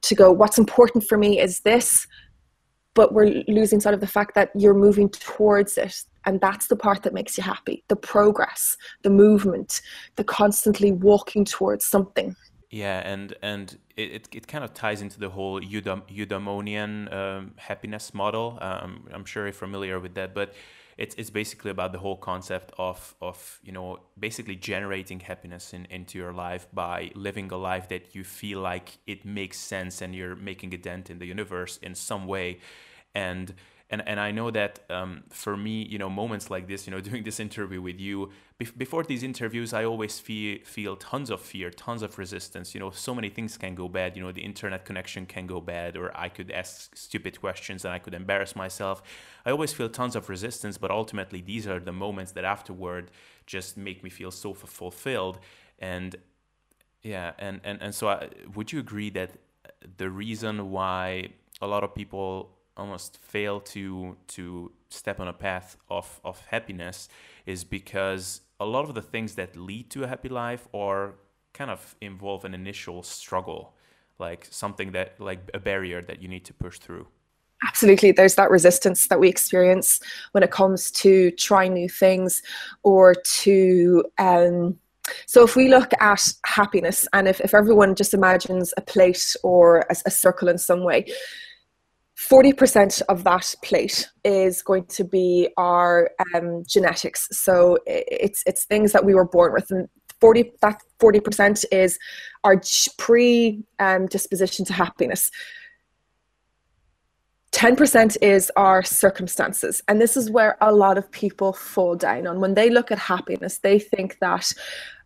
[0.03, 2.07] to go what's important for me is this
[2.94, 6.76] but we're losing sight of the fact that you're moving towards it and that's the
[6.76, 7.85] part that makes you happy.
[7.88, 9.83] The progress the movement
[10.16, 12.37] the constantly walking towards something.
[12.70, 18.59] Yeah and and it, it, kind of ties into the whole eudaimonian um, happiness model.
[18.61, 20.54] Um, i'm sure you're familiar with that but
[20.96, 25.87] it's it's basically about the whole concept of of you know basically generating happiness in,
[25.90, 30.14] into your life by living a life that you feel like it makes sense and
[30.14, 32.59] you're making a dent in the universe in some way.
[33.14, 33.54] And
[33.90, 37.01] and and I know that um, for me, you know, moments like this, you know,
[37.11, 41.40] doing this interview with you, be- before these interviews, I always feel feel tons of
[41.40, 42.75] fear, tons of resistance.
[42.75, 44.16] You know, so many things can go bad.
[44.16, 47.92] You know, the internet connection can go bad, or I could ask stupid questions and
[47.92, 49.03] I could embarrass myself.
[49.44, 53.11] I always feel tons of resistance, but ultimately, these are the moments that afterward
[53.47, 55.38] just make me feel so fulfilled.
[55.79, 56.16] And
[57.03, 59.33] yeah, and and and so, I, would you agree that
[59.99, 61.29] the reason why
[61.61, 67.08] a lot of people almost fail to to step on a path of, of happiness
[67.46, 71.14] is because a lot of the things that lead to a happy life are
[71.52, 73.74] kind of involve an initial struggle
[74.18, 77.06] like something that like a barrier that you need to push through.
[77.66, 78.12] Absolutely.
[78.12, 80.00] There's that resistance that we experience
[80.32, 82.42] when it comes to trying new things
[82.82, 84.78] or to um,
[85.26, 89.80] so if we look at happiness and if, if everyone just imagines a plate or
[89.90, 91.06] a, a circle in some way
[92.16, 97.29] 40% of that plate is going to be our um, genetics.
[97.33, 99.88] So it's it's things that we were born with, and
[100.20, 101.98] 40 that 40% is
[102.44, 102.61] our
[102.98, 105.31] pre um, disposition to happiness.
[107.53, 109.81] 10% is our circumstances.
[109.87, 112.40] And this is where a lot of people fall down on.
[112.40, 114.53] When they look at happiness, they think that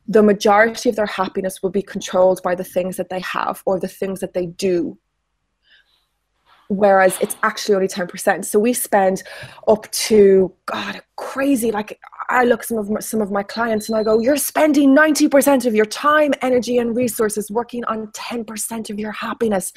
[0.07, 3.79] the majority of their happiness will be controlled by the things that they have or
[3.79, 4.99] the things that they do
[6.69, 8.45] whereas it's actually only 10%.
[8.45, 9.23] So we spend
[9.67, 11.73] up to, God, crazy.
[11.73, 14.95] Like I look some of my, some of my clients and I go, you're spending
[14.95, 19.73] 90% of your time, energy, and resources working on 10% of your happiness.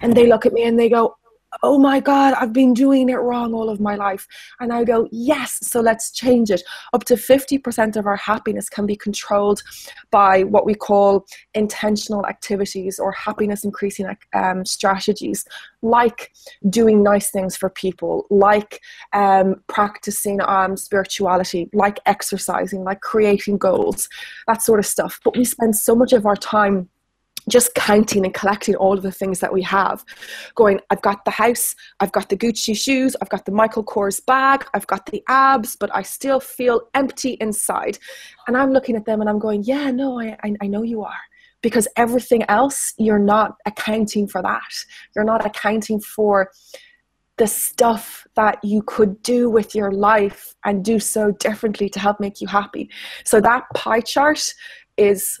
[0.00, 1.16] And they look at me and they go,
[1.62, 4.26] oh my God, I've been doing it wrong all of my life.
[4.60, 6.62] And I go, yes, so let's change it.
[6.92, 9.62] Up to 50% of our happiness can be controlled
[10.10, 15.44] by what we call intentional activities or happiness increasing um, strategies,
[15.82, 16.32] like
[16.68, 18.80] doing nice things for people, like
[19.12, 24.08] um, practicing um, spirituality, like exercising, like creating goals,
[24.46, 25.20] that sort of stuff.
[25.24, 26.88] But we spend so much of our time
[27.48, 30.04] just counting and collecting all of the things that we have.
[30.54, 34.24] Going i've got the house i've got the gucci shoes i've got the michael kors
[34.24, 37.98] bag i've got the abs but i still feel empty inside.
[38.46, 41.02] And i'm looking at them and i'm going yeah no i, I, I know you
[41.02, 41.22] are.
[41.62, 44.72] Because everything else you're not accounting for that.
[45.14, 46.50] You're not accounting for
[47.36, 52.20] the stuff that you could do with your life and do so differently to help
[52.20, 52.88] make you happy.
[53.24, 54.54] So that pie chart
[54.96, 55.40] is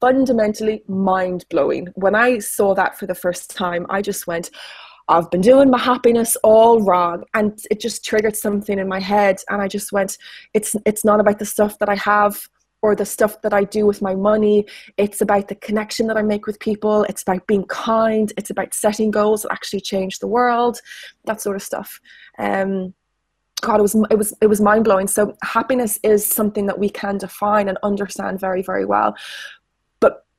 [0.00, 1.88] fundamentally mind blowing.
[1.94, 4.50] When I saw that for the first time, I just went,
[5.08, 7.24] I've been doing my happiness all wrong.
[7.34, 9.38] And it just triggered something in my head.
[9.48, 10.18] And I just went,
[10.52, 12.48] it's, it's not about the stuff that I have
[12.82, 14.66] or the stuff that I do with my money.
[14.96, 17.04] It's about the connection that I make with people.
[17.04, 18.32] It's about being kind.
[18.36, 20.80] It's about setting goals that actually change the world,
[21.24, 22.00] that sort of stuff.
[22.38, 22.94] Um,
[23.62, 25.08] God, it was it was it was mind blowing.
[25.08, 29.16] So happiness is something that we can define and understand very very well,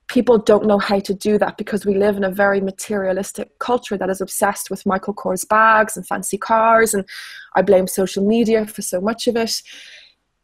[0.08, 3.98] people don't know how to do that because we live in a very materialistic culture
[3.98, 7.06] that is obsessed with Michael Kors bags and fancy cars, and
[7.56, 9.62] I blame social media for so much of it.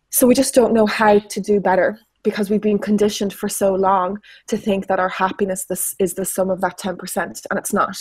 [0.10, 3.74] So we just don't know how to do better because we've been conditioned for so
[3.74, 7.74] long to think that our happiness this is the sum of that 10% and it's
[7.74, 7.98] not.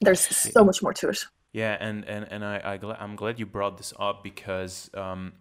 [0.00, 1.24] There's so much more to it.
[1.52, 5.32] Yeah, and and and I, I am glad you brought this up because um,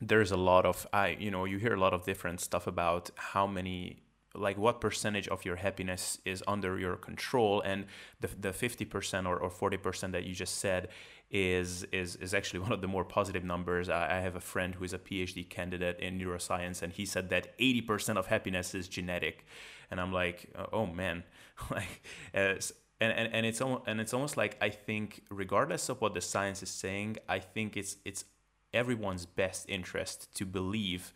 [0.00, 3.10] there's a lot of I you know you hear a lot of different stuff about
[3.16, 4.02] how many
[4.34, 7.60] like what percentage of your happiness is under your control?
[7.60, 7.86] And
[8.20, 10.88] the the 50% or, or 40% that you just said
[11.30, 13.88] is is is actually one of the more positive numbers.
[13.88, 17.30] I, I have a friend who is a PhD candidate in neuroscience and he said
[17.30, 19.46] that 80% of happiness is genetic.
[19.90, 21.24] And I'm like oh man.
[21.70, 22.02] Like
[22.34, 22.54] uh,
[23.00, 26.20] and, and, and it's almost and it's almost like I think regardless of what the
[26.20, 28.24] science is saying, I think it's it's
[28.72, 31.12] everyone's best interest to believe,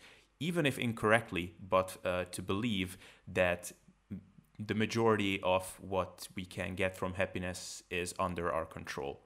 [0.49, 3.73] even if incorrectly, but uh, to believe that
[4.59, 9.21] the majority of what we can get from happiness is under our control.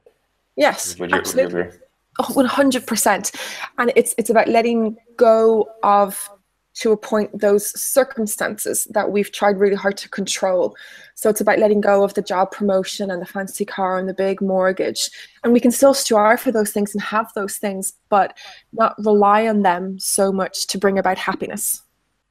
[0.56, 1.62] Yes, would you, absolutely.
[1.62, 1.80] Would you
[2.20, 3.36] oh, 100%.
[3.78, 6.30] And it's it's about letting go of
[6.78, 10.76] to a point those circumstances that we've tried really hard to control.
[11.14, 14.14] So it's about letting go of the job promotion and the fancy car and the
[14.14, 15.10] big mortgage.
[15.42, 18.36] And we can still strive for those things and have those things, but
[18.72, 21.82] not rely on them so much to bring about happiness.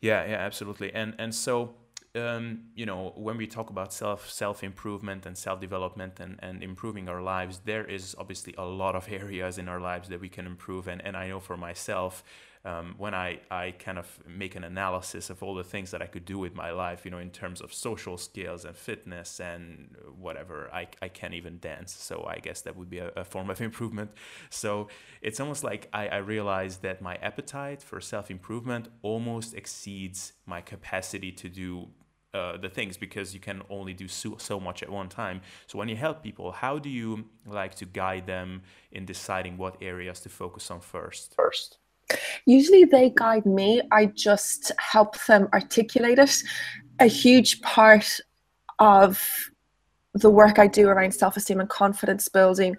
[0.01, 0.93] Yeah, yeah, absolutely.
[0.93, 1.75] And and so
[2.15, 6.63] um, you know, when we talk about self self improvement and self development and, and
[6.63, 10.29] improving our lives, there is obviously a lot of areas in our lives that we
[10.29, 10.87] can improve.
[10.87, 12.23] And, and I know for myself,
[12.67, 16.05] um, when I, I kind of make an analysis of all the things that I
[16.05, 19.95] could do with my life, you know, in terms of social skills and fitness and
[20.19, 21.93] whatever, I, I can't even dance.
[21.93, 24.11] So I guess that would be a, a form of improvement.
[24.49, 24.89] So
[25.21, 30.59] it's almost like I, I realized that my appetite for self improvement almost exceeds my
[30.59, 31.87] capacity to do
[32.33, 35.39] uh, the things because you can only do so, so much at one time.
[35.67, 39.77] So when you help people, how do you like to guide them in deciding what
[39.81, 41.33] areas to focus on first?
[41.33, 41.77] First.
[42.45, 43.81] Usually they guide me.
[43.91, 46.41] I just help them articulate it.
[46.99, 48.19] A huge part
[48.79, 49.51] of
[50.13, 52.77] the work I do around self esteem and confidence building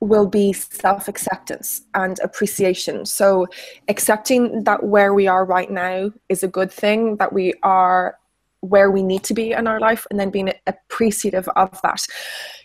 [0.00, 3.06] will be self acceptance and appreciation.
[3.06, 3.46] So,
[3.88, 8.18] accepting that where we are right now is a good thing, that we are
[8.60, 12.06] where we need to be in our life, and then being appreciative of that.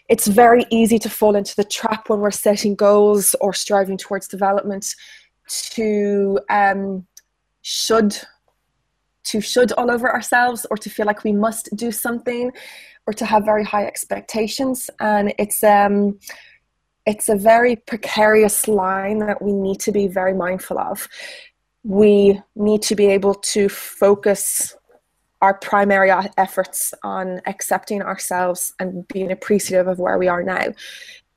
[0.09, 4.27] It's very easy to fall into the trap when we're setting goals or striving towards
[4.27, 4.95] development
[5.73, 7.05] to um,
[7.61, 8.17] should
[9.23, 12.51] to should all over ourselves or to feel like we must do something
[13.07, 14.89] or to have very high expectations.
[14.99, 16.19] And it's um
[17.05, 21.07] it's a very precarious line that we need to be very mindful of.
[21.83, 24.75] We need to be able to focus
[25.41, 30.67] our primary efforts on accepting ourselves and being appreciative of where we are now.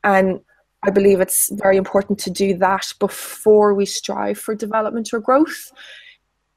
[0.03, 0.41] And
[0.87, 5.73] I believe it's very important to do that before we strive for development or growth.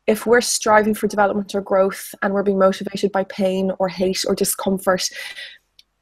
[0.05, 4.25] If we're striving for development or growth and we're being motivated by pain or hate
[4.27, 5.09] or discomfort,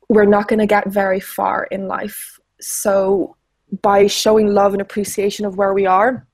[0.10, 2.40] we're not going to get very far in life.
[2.60, 3.36] So,
[3.82, 6.28] by showing love and appreciation of where we are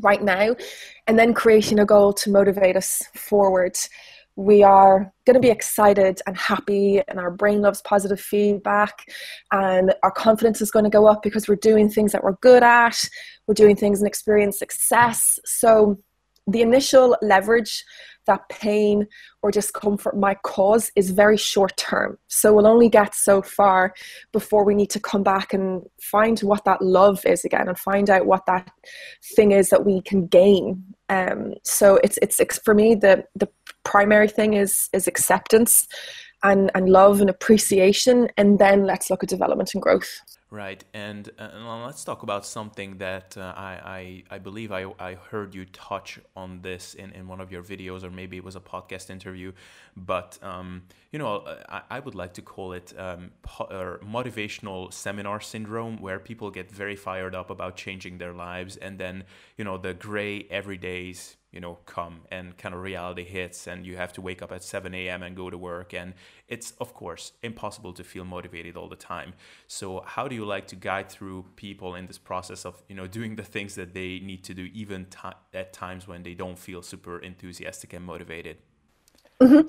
[0.00, 0.54] right now,
[1.06, 3.76] and then creating a goal to motivate us forward,
[4.40, 9.06] we are going to be excited and happy and our brain loves positive feedback
[9.52, 12.62] and our confidence is going to go up because we're doing things that we're good
[12.62, 13.08] at
[13.46, 15.98] we're doing things and experience success so
[16.46, 17.84] the initial leverage
[18.26, 19.06] that pain
[19.42, 22.18] or discomfort might cause is very short term.
[22.28, 23.94] So we'll only get so far
[24.32, 28.10] before we need to come back and find what that love is again and find
[28.10, 28.70] out what that
[29.34, 30.84] thing is that we can gain.
[31.08, 33.48] Um, so it's, it's for me the the
[33.90, 35.88] primary thing is is acceptance
[36.42, 40.12] and and love and appreciation, and then let's look at development and growth.
[40.52, 45.14] Right, and, uh, let's talk about something that uh, I, I, I believe I, I
[45.14, 48.56] heard you touch on this in, in one of your videos, or maybe it was
[48.56, 49.52] a podcast interview.
[49.96, 55.40] But um, you know, I, I would like to call it um, po- motivational seminar
[55.40, 59.22] syndrome, where people get very fired up about changing their lives, and then
[59.56, 63.96] you know the gray everydays you know come and kind of reality hits and you
[63.96, 65.92] have to wake up at 7 a.m and go to work.
[65.94, 66.14] And
[66.48, 69.34] it's of course impossible to feel motivated all the time.
[69.66, 73.06] So how do you like to guide through people in this process of you know
[73.06, 75.18] doing the things that they need to do even t-
[75.54, 78.58] at times when they don't feel super enthusiastic and motivated?
[79.40, 79.68] Mm-hmm.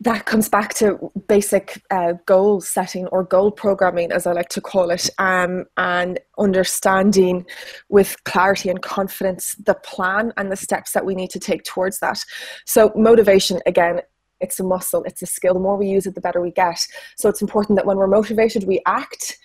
[0.00, 4.60] That comes back to basic uh, goal setting or goal programming, as I like to
[4.60, 7.46] call it, um, and understanding
[7.88, 12.00] with clarity and confidence the plan and the steps that we need to take towards
[12.00, 12.18] that.
[12.66, 14.00] So, motivation again,
[14.40, 15.54] it's a muscle, it's a skill.
[15.54, 16.84] The more we use it, the better we get.
[17.16, 19.38] So, it's important that when we're motivated, we act.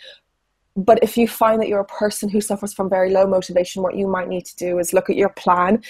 [0.76, 3.96] But if you find that you're a person who suffers from very low motivation, what
[3.96, 5.84] you might need to do is look at your plan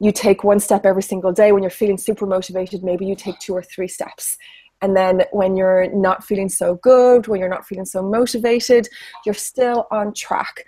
[0.00, 3.38] you take one step every single day when you're feeling super motivated maybe you take
[3.38, 4.36] two or three steps.
[4.82, 8.88] And then when you're not feeling so good when you're not feeling so motivated
[9.24, 10.66] you're still on track.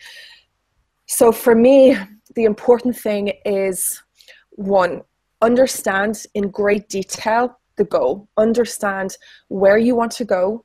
[1.07, 1.97] So for me
[2.35, 4.03] the important thing is
[4.51, 5.03] one
[5.43, 8.29] understand in great detail the goal.
[8.39, 9.17] Understand
[9.49, 10.65] where you want to go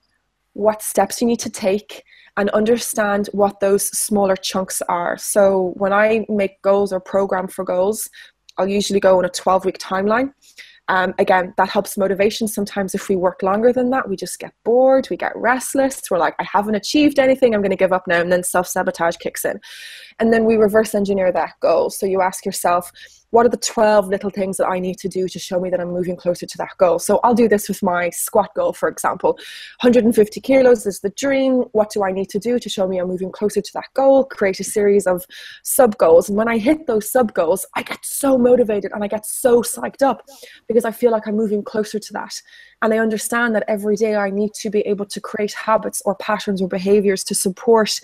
[0.53, 2.03] what steps you need to take
[2.37, 5.17] and understand what those smaller chunks are.
[5.17, 8.09] So when I make goals or program for goals,
[8.57, 10.33] I'll usually go on a 12 week timeline.
[10.87, 12.47] Um, again, that helps motivation.
[12.47, 16.01] Sometimes, if we work longer than that, we just get bored, we get restless.
[16.09, 18.19] We're like, I haven't achieved anything, I'm going to give up now.
[18.19, 19.59] And then self sabotage kicks in.
[20.19, 21.91] And then we reverse engineer that goal.
[21.91, 22.91] So you ask yourself,
[23.31, 25.79] what are the 12 little things that I need to do to show me that
[25.79, 26.99] I'm moving closer to that goal?
[26.99, 29.31] So I'll do this with my squat goal, for example.
[29.81, 31.63] 150 kilos is the dream.
[31.71, 34.25] What do I need to do to show me I'm moving closer to that goal?
[34.25, 35.25] Create a series of
[35.63, 36.27] sub goals.
[36.27, 39.61] And when I hit those sub goals, I get so motivated and I get so
[39.61, 40.23] psyched up
[40.67, 42.41] because I feel like I'm moving closer to that.
[42.81, 46.15] And I understand that every day I need to be able to create habits or
[46.15, 48.01] patterns or behaviors to support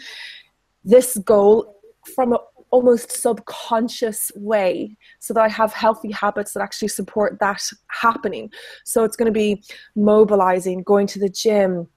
[0.86, 1.75] this goal
[2.15, 2.39] from a
[2.72, 8.51] almost subconscious way so that I have healthy habits that actually support that happening.
[8.86, 9.63] So it's going to be
[9.95, 11.88] mobilizing, going to the gym,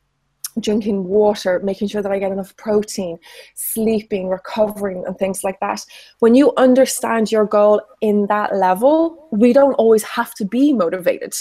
[0.58, 3.18] drinking water, making sure that I get enough protein,
[3.54, 5.84] sleeping, recovering, and things like that.
[6.18, 11.34] When you understand your goal in that level, we don't always have to be motivated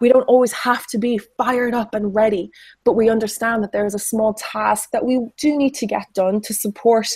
[0.00, 2.50] we don't always have to be fired up and ready,
[2.84, 6.12] but we understand that there is a small task that we do need to get
[6.14, 7.08] done to support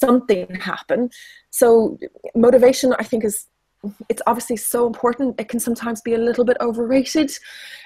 [0.00, 1.10] something happen.
[1.50, 1.98] So
[2.34, 3.46] motivation, I think, is
[4.08, 5.40] it's obviously so important.
[5.40, 7.30] It can sometimes be a little bit overrated,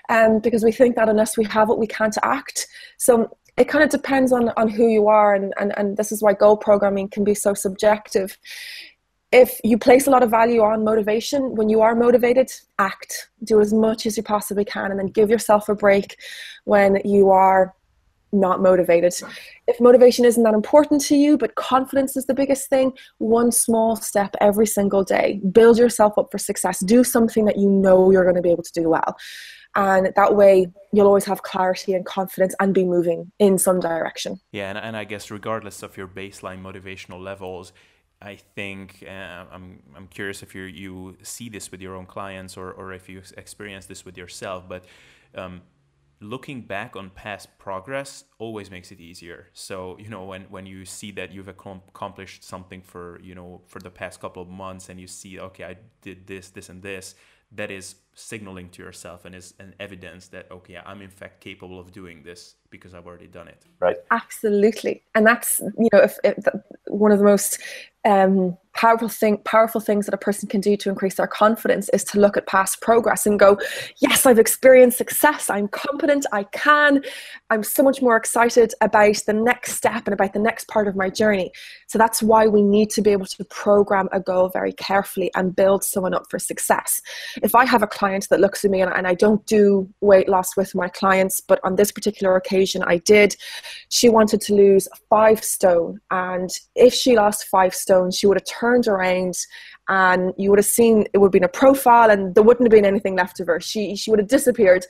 [0.09, 2.69] um, because we think that unless we have it, we can't act.
[2.97, 6.23] So it kind of depends on on who you are, and and and this is
[6.23, 8.39] why goal programming can be so subjective
[9.33, 13.29] if you place a lot of value on motivation, when you are motivated, act.
[13.45, 16.17] Do as much as you possibly can and then give yourself a break
[16.65, 17.75] when you are
[18.33, 19.15] not motivated.
[19.67, 23.97] If motivation isn't that important to you, but confidence is the biggest thing, one small
[23.97, 25.41] step every single day.
[25.51, 26.81] Build yourself up for success.
[26.81, 29.17] Do something that you know you're going to be able to do well.
[29.77, 34.41] And that way, you'll always have clarity and confidence and be moving in some direction.
[34.51, 37.73] Yeah, and, and I guess regardless of your baseline motivational levels,
[38.21, 42.57] I think uh, I'm I'm curious if you you see this with your own clients
[42.57, 44.85] or or if you experience this with yourself, but
[45.35, 45.63] um,
[46.21, 49.49] looking back on past progress always makes it easier.
[49.53, 53.81] So you know when when you see that you've accomplished something for you know for
[53.81, 57.15] the past couple of months and you see okay I did this this and this
[57.53, 61.81] that is signaling to yourself and is an evidence that okay i'm in fact capable
[61.81, 63.65] of doing this because i've already done it.
[63.81, 63.97] Right.
[64.11, 65.03] Absolutely.
[65.15, 66.37] And that's you know if, if
[66.87, 67.59] one of the most
[68.05, 72.05] um, powerful thing powerful things that a person can do to increase their confidence is
[72.05, 73.59] to look at past progress and go
[73.99, 75.51] yes i've experienced success.
[75.51, 77.03] I'm competent i can.
[77.51, 80.95] I'm so much more excited about the next step and about the next part of
[80.95, 81.51] my journey.
[81.89, 85.55] So that's why we need to be able to program a goal very carefully and
[85.55, 87.03] build someone up for success.
[87.43, 90.29] If i have a client that looks at me and, and i don't do weight
[90.29, 93.37] loss with my clients but on this particular occasion i did
[93.89, 96.01] she wanted to lose five stone.
[96.11, 99.35] And if she lost five stone she would have turned around
[99.89, 102.71] and you would have seen it would have been a profile and there wouldn't have
[102.71, 103.61] been anything left of her.
[103.61, 104.87] She she would have disappeared.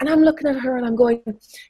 [0.00, 1.22] And I'm looking at her and I'm going,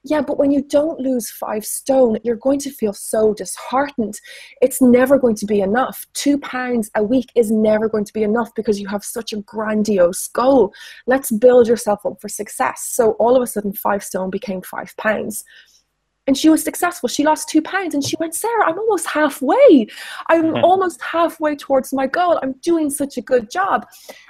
[0.03, 4.19] yeah, but when you don't lose five stone, you're going to feel so disheartened.
[4.63, 6.07] It's never going to be enough.
[6.15, 9.43] Two pounds a week is never going to be enough because you have such a
[9.43, 10.73] grandiose goal.
[11.07, 12.89] Let's build yourself up for success.
[12.91, 15.45] So all of a sudden, five stone became five pounds
[16.27, 17.09] and she was successful.
[17.09, 19.87] She lost two pounds and she went, Sarah, I'm almost halfway.
[20.29, 22.39] I'm almost halfway towards my goal.
[22.43, 23.87] I'm doing such a good job.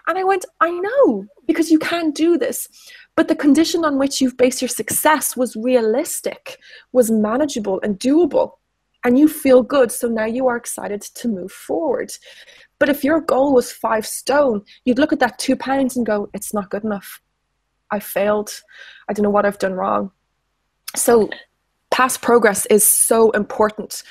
[0.07, 2.69] And I went, I know, because you can do this.
[3.17, 6.59] But the condition on which you've based your success was realistic,
[6.93, 8.55] was manageable and doable.
[9.05, 9.93] And you feel good.
[9.93, 12.11] So now you are excited to move forward.
[12.81, 16.29] But if your goal was five stone, you'd look at that two pounds and go,
[16.35, 17.21] it's not good enough.
[17.91, 18.63] I failed.
[19.09, 20.11] I don't know what I've done wrong.
[20.97, 21.29] So
[21.95, 24.03] past progress is so important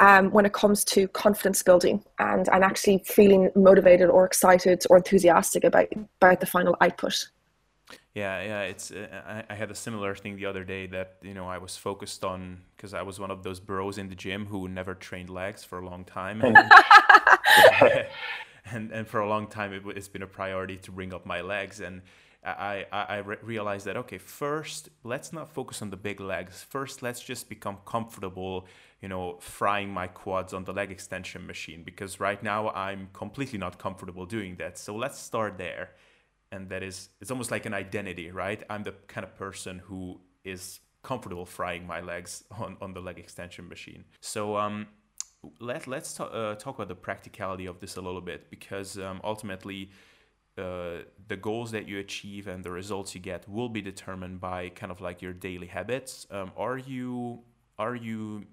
[0.00, 4.96] um, when it comes to confidence building and, and actually feeling motivated or excited or
[4.96, 5.88] enthusiastic about,
[6.22, 7.28] about the final output.
[8.14, 8.90] Yeah, yeah, it's.
[8.90, 11.76] Uh, I, I, had a similar thing the other day that you know I was
[11.76, 15.30] focused on because I was one of those bros in the gym who never trained
[15.30, 16.56] legs for a long time, and
[18.66, 21.40] and, and, for a long time it, has been a priority to bring up my
[21.40, 22.02] legs, and
[22.44, 26.62] I I, I re- realized that okay, first let's not focus on the big legs.
[26.62, 28.66] First, let's just become comfortable,
[29.00, 33.58] you know, frying my quads on the leg extension machine because right now I'm completely
[33.58, 34.78] not comfortable doing that.
[34.78, 35.90] So let's start there
[36.52, 40.20] and that is it's almost like an identity right i'm the kind of person who
[40.44, 44.86] is comfortable frying my legs on, on the leg extension machine so um,
[45.58, 49.20] let, let's t- uh, talk about the practicality of this a little bit because um,
[49.24, 49.90] ultimately
[50.58, 50.98] uh,
[51.28, 54.92] the goals that you achieve and the results you get will be determined by kind
[54.92, 57.40] of like your daily habits um, are you
[57.78, 58.44] are you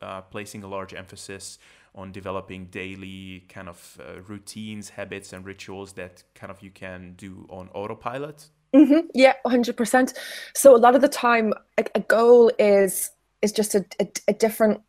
[0.00, 1.58] uh, placing a large emphasis
[1.94, 7.14] on developing daily kind of uh, routines, habits, and rituals that kind of you can
[7.16, 8.48] do on autopilot?
[8.74, 9.06] Mm-hmm.
[9.14, 10.14] Yeah, hundred percent.
[10.54, 13.10] So a lot of the time, a, a goal is
[13.42, 14.80] is just a, a, a different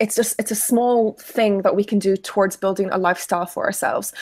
[0.00, 3.64] it's just it's a small thing that we can do towards building a lifestyle for
[3.64, 4.12] ourselves.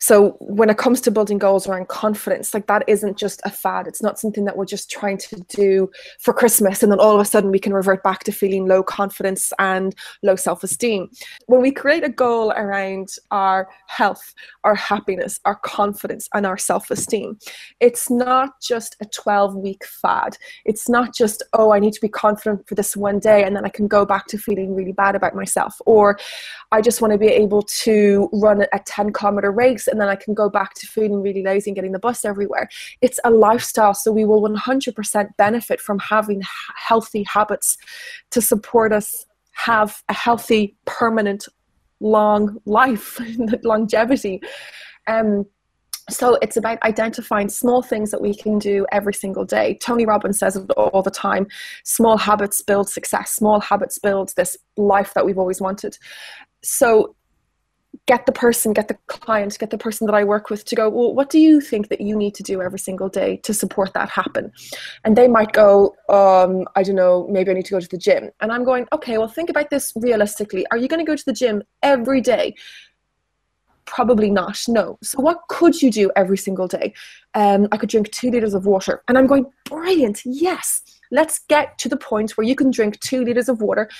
[0.00, 3.86] So when it comes to building goals around confidence like that isn't just a fad.
[3.86, 7.20] It's not something that we're just trying to do for christmas and then all of
[7.20, 11.08] a sudden we can revert back to feeling low confidence and low self-esteem.
[11.46, 17.38] When we create a goal around our health our happiness our confidence and our self-esteem
[17.78, 20.36] it's not just a 12 week fad.
[20.64, 23.64] It's not just oh i need to be confident for this one day and then
[23.64, 26.18] i can go back to feeling really bad about myself or
[26.72, 30.16] i just want to be able to run a 10 kilometer race and then i
[30.16, 32.68] can go back to feeling really lazy and getting the bus everywhere.
[33.00, 36.42] It's a lifestyle so we will 100% benefit from having
[36.76, 37.76] healthy habits
[38.30, 41.46] to support us have a healthy permanent
[42.00, 43.20] long life
[43.62, 44.40] longevity.
[45.06, 45.46] Um,
[46.12, 49.78] so it's about identifying small things that we can do every single day.
[49.80, 51.46] Tony Robbins says it all the time
[51.84, 55.96] small habits build success, small habits build this life that we've always wanted.
[56.62, 57.14] So
[58.06, 60.88] get the person, get the client, get the person that I work with to go,
[60.88, 63.92] well, what do you think that you need to do every single day to support
[63.94, 64.52] that happen?
[65.04, 67.98] And they might go, um, I don't know, maybe I need to go to the
[67.98, 68.30] gym.
[68.40, 70.66] And I'm going, okay, well, think about this realistically.
[70.70, 72.54] Are you going to go to the gym every day?
[73.90, 74.56] Probably not.
[74.68, 74.98] No.
[75.02, 76.94] So what could you do every single day?
[77.34, 79.02] Um, I could drink two liters of water.
[79.08, 80.22] And I'm going, brilliant.
[80.24, 80.82] Yes.
[81.10, 83.90] Let's get to the point where you can drink two liters of water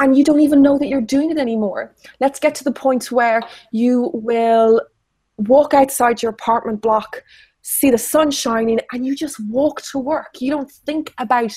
[0.00, 1.94] and you don't even know that you're doing it anymore.
[2.18, 3.40] Let's get to the point where
[3.70, 4.82] you will
[5.36, 7.22] walk outside your apartment block,
[7.62, 10.40] see the sun shining, and you just walk to work.
[10.40, 11.56] You don't think about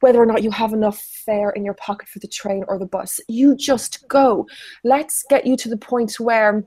[0.00, 2.86] whether or not you have enough fare in your pocket for the train or the
[2.86, 3.20] bus.
[3.28, 4.46] You just go.
[4.84, 6.66] Let's get you to the point where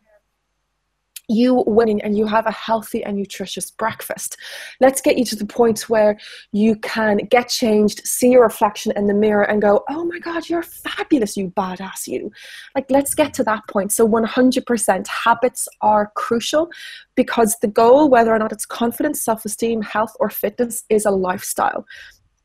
[1.29, 4.35] you winning and you have a healthy and nutritious breakfast.
[4.81, 6.17] Let's get you to the point where
[6.51, 10.49] you can get changed, see your reflection in the mirror, and go, Oh my God,
[10.49, 12.31] you're fabulous, you badass, you.
[12.75, 13.91] Like, let's get to that point.
[13.91, 16.69] So, 100% habits are crucial
[17.15, 21.11] because the goal, whether or not it's confidence, self esteem, health, or fitness, is a
[21.11, 21.85] lifestyle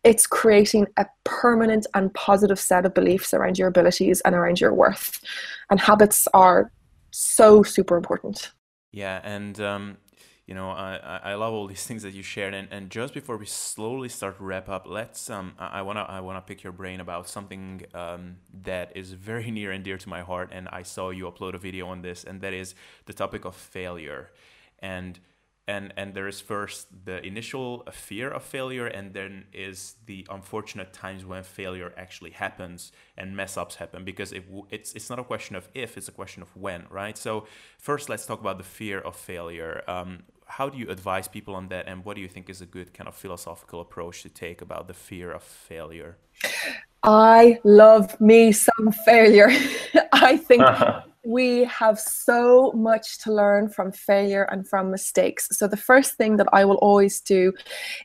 [0.04, 4.72] it's creating a permanent and positive set of beliefs around your abilities and around your
[4.72, 5.20] worth.
[5.70, 6.70] And habits are
[7.10, 8.52] so super important.
[8.92, 9.96] Yeah, and um,
[10.46, 12.54] you know, I, I love all these things that you shared.
[12.54, 16.42] And, and just before we slowly start wrap up, let's um, I wanna I wanna
[16.42, 20.50] pick your brain about something um, that is very near and dear to my heart.
[20.52, 22.74] And I saw you upload a video on this, and that is
[23.06, 24.30] the topic of failure.
[24.80, 25.18] And
[25.66, 30.92] and and there is first the initial fear of failure and then is the unfortunate
[30.92, 35.24] times when failure actually happens and mess ups happen because it, it's it's not a
[35.24, 37.16] question of if it's a question of when right?
[37.16, 37.46] So
[37.78, 39.82] first let's talk about the fear of failure.
[39.88, 42.66] Um, how do you advise people on that and what do you think is a
[42.66, 46.18] good kind of philosophical approach to take about the fear of failure?
[47.02, 49.50] I love me some failure.
[50.12, 50.62] I think
[51.24, 55.48] we have so much to learn from failure and from mistakes.
[55.52, 57.52] So, the first thing that I will always do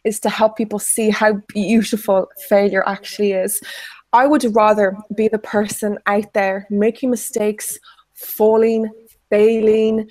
[0.04, 3.62] is to help people see how beautiful failure actually is.
[4.14, 7.78] I would rather be the person out there making mistakes,
[8.16, 8.90] falling,
[9.30, 10.10] failing,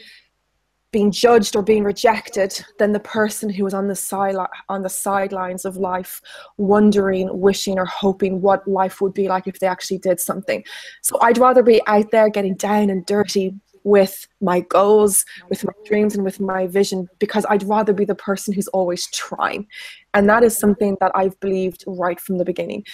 [0.91, 4.37] being judged or being rejected than the person who was on the side
[4.69, 6.23] on the sidelines of life
[6.57, 10.65] wondering wishing or hoping what life would be like if they actually did something.
[11.03, 15.73] So i'd rather be out there getting down and dirty with my goals with my
[15.87, 19.67] dreams and with my vision because i'd rather be the person who's always trying.
[20.15, 22.85] And that is something that i've believed right from the beginning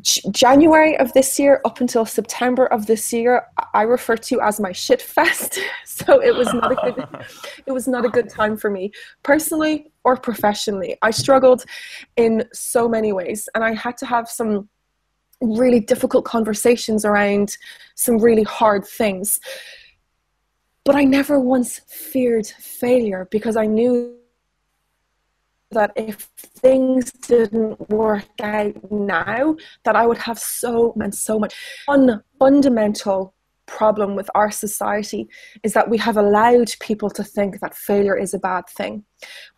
[0.00, 4.72] January of this year up until September of this year, I refer to as my
[4.72, 5.58] shit fest.
[5.84, 7.26] so it was not a good,
[7.66, 10.96] it was not a good time for me personally or professionally.
[11.02, 11.64] I struggled
[12.16, 14.68] in so many ways, and I had to have some
[15.40, 17.56] really difficult conversations around
[17.94, 19.40] some really hard things.
[20.84, 24.16] But I never once feared failure because I knew
[25.72, 31.54] that if things didn't work out now, that I would have so and so much
[31.86, 33.34] one fundamental
[33.66, 35.28] problem with our society
[35.62, 39.04] is that we have allowed people to think that failure is a bad thing.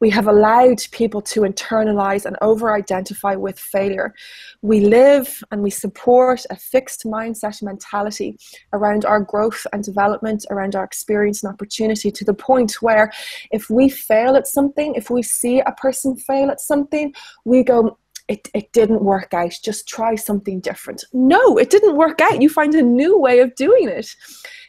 [0.01, 4.15] We have allowed people to internalize and over identify with failure.
[4.63, 8.39] We live and we support a fixed mindset mentality
[8.73, 13.11] around our growth and development, around our experience and opportunity to the point where
[13.51, 17.99] if we fail at something, if we see a person fail at something, we go,
[18.29, 19.55] it, it didn't work out.
[19.63, 21.05] Just try something different.
[21.13, 22.41] No it didn't work out.
[22.41, 24.15] You find a new way of doing it.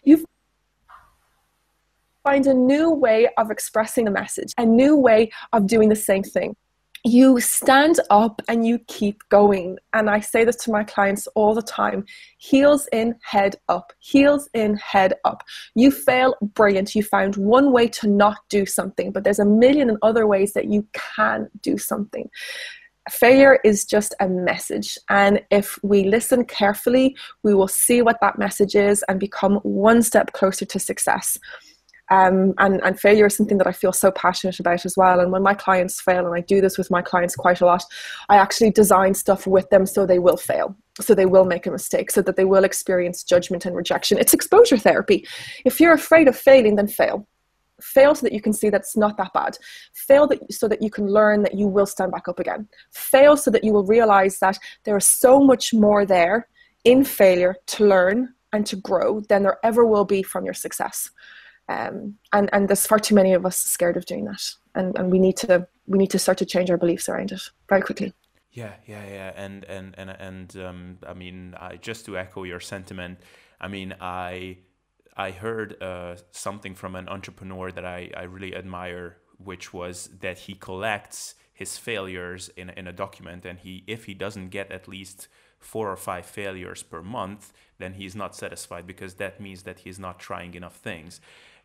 [0.03, 0.26] You
[2.24, 6.24] find a new way of expressing a message a new way of doing the same
[6.24, 6.56] thing.
[7.08, 9.78] You stand up and you keep going.
[9.93, 12.03] And I say this to my clients all the time.
[12.39, 15.43] Heels in, head up, heels in, head up.
[15.76, 16.95] You fail, brilliant.
[16.95, 20.53] You found one way to not do something, but there's a million and other ways
[20.53, 22.28] that you can do something
[23.10, 24.97] failure is just a message.
[25.10, 30.01] And if we listen carefully, we will see what that message is and become one
[30.01, 31.38] step closer to success.
[32.12, 35.20] Um, and, and failure is something that I feel so passionate about as well.
[35.20, 37.84] And when my clients fail, and I do this with my clients quite a lot,
[38.30, 41.72] I actually design stuff with them so they will fail, so they will make a
[41.72, 44.20] mistake, so that they will experience judgment and rejection.
[44.20, 45.28] It's exposure therapy.
[45.66, 47.28] If you're afraid of failing, then fail
[47.82, 49.58] fail so that you can see that's not that bad.
[49.94, 52.68] Fail that, so that you can learn that you will stand back up again.
[52.92, 56.48] Fail so that you will realize that there is so much more there
[56.84, 61.10] in failure to learn and to grow than there ever will be from your success.
[61.68, 64.44] Um, and and there's far too many of us scared of doing that.
[64.76, 67.42] And and we need to we need to start to change our beliefs around it
[67.70, 68.14] very quickly.
[68.52, 69.32] Yeah yeah yeah.
[69.36, 73.20] And and and and um, i mean I, just to echo your sentiment
[73.60, 74.58] i mean i
[75.18, 80.39] I heard uh, something from an entrepreneur that I, I really admire, which was that
[80.39, 84.88] he collects his failures in, in a document and he if he doesn't get at
[84.88, 89.80] least four or five failures per month then he's not satisfied because that means that
[89.80, 91.22] he's not trying enough things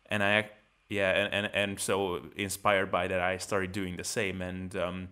[0.09, 0.49] and i
[0.87, 5.09] yeah and, and, and so inspired by that i started doing the same and um,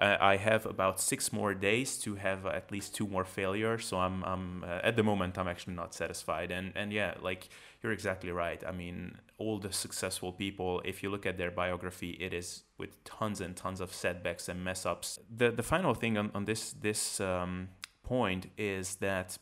[0.00, 3.84] I have about six more days to have at least two more failures.
[3.84, 6.52] So I'm, I'm uh, at the moment I'm actually not satisfied.
[6.52, 7.48] And and yeah, like
[7.88, 8.62] you're exactly right.
[8.66, 13.02] I mean, all the successful people, if you look at their biography, it is with
[13.04, 15.18] tons and tons of setbacks and mess ups.
[15.34, 17.68] The the final thing on on this this um,
[18.02, 19.38] point is that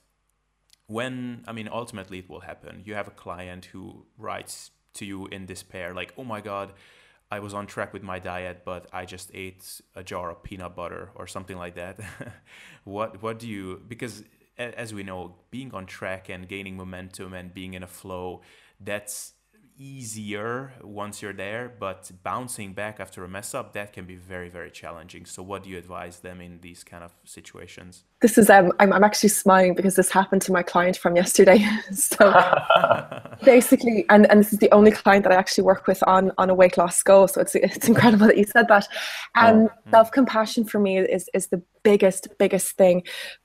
[0.87, 2.83] when I mean ultimately it will happen.
[2.85, 6.73] You have a client who writes to you in despair, like, oh my god
[7.29, 10.77] I was on track with my diet, but I just ate a jar of peanut
[10.77, 11.99] butter or something like that.
[12.85, 14.23] what what do you because
[14.59, 18.41] as we know, being on track and gaining momentum and being in a flow,
[18.81, 19.33] that's
[19.79, 24.49] easier once you're there, but bouncing back after a mess up that can be very
[24.49, 25.25] very challenging.
[25.27, 28.05] So what do you advise them in these kind of situations?
[28.23, 31.67] This is um, I'm I'm actually smiling because this happened to my client from yesterday.
[31.93, 32.33] so
[33.45, 36.49] basically, and and this is the only client that I actually work with on on
[36.51, 37.29] a weight loss goal.
[37.29, 38.89] So it's it's incredible that you said that.
[39.35, 39.91] And um, mm-hmm.
[39.91, 42.97] self compassion for me is is the biggest biggest thing.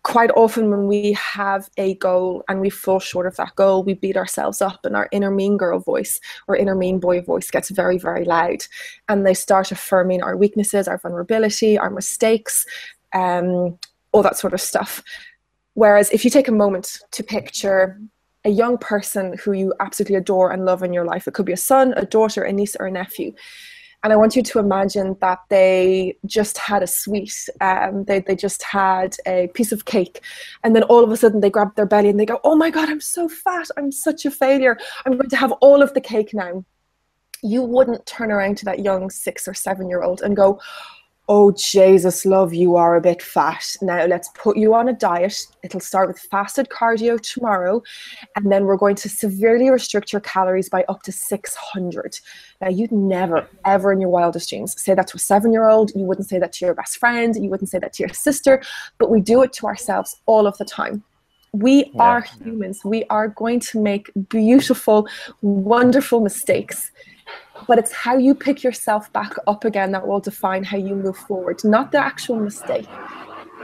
[0.04, 3.94] Quite often when we have a goal and we fall short of that goal, we
[3.94, 7.70] beat ourselves up, and our inner mean girl voice or inner mean boy voice gets
[7.82, 8.62] very very loud,
[9.08, 12.66] and they start affirming our weaknesses, our vulnerability, our mistakes.
[13.14, 13.78] Um,
[14.14, 15.02] all that sort of stuff.
[15.74, 18.00] Whereas if you take a moment to picture
[18.44, 21.54] a young person who you absolutely adore and love in your life, it could be
[21.54, 23.32] a son, a daughter, a niece, or a nephew.
[24.04, 28.36] And I want you to imagine that they just had a sweet, um, they, they
[28.36, 30.22] just had a piece of cake.
[30.64, 32.72] And then all of a sudden they grab their belly and they go, Oh my
[32.72, 33.68] God, I'm so fat.
[33.78, 34.78] I'm such a failure.
[35.06, 36.66] I'm going to have all of the cake now.
[37.44, 40.60] You wouldn't turn around to that young six or seven year old and go,
[41.34, 43.66] oh jesus love you are a bit fat.
[43.82, 45.38] Now let's put you on a diet.
[45.64, 47.82] It'll start with fasted cardio tomorrow
[48.36, 52.20] and then we're going to severely restrict your calories by up to 600
[52.60, 55.92] now you'd never ever in your wildest dreams say that to a seven year old
[55.96, 57.36] you wouldn't say that to your best friend.
[57.36, 58.62] You wouldn't say that to your sister.
[58.98, 61.04] But we do it to ourselves all of the time.
[61.54, 62.02] We yeah.
[62.02, 62.84] are humans.
[62.86, 65.08] We are going to make beautiful
[65.42, 66.92] wonderful mistakes
[67.68, 71.18] but it's how you pick yourself back up again that will define how you move
[71.18, 72.88] forward, not the actual mistake.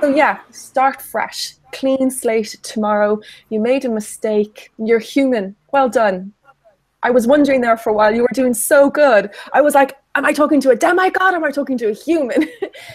[0.02, 1.56] So, yeah, start fresh.
[1.74, 3.20] clean slate tomorrow.
[3.50, 4.72] You made a mistake.
[4.78, 5.56] You're human.
[5.72, 6.34] Well done.
[7.04, 8.14] I was wondering there for a while.
[8.14, 9.32] You were doing so good.
[9.54, 11.34] I was like, am I talking to a demigod?
[11.34, 12.50] Am I talking to a human?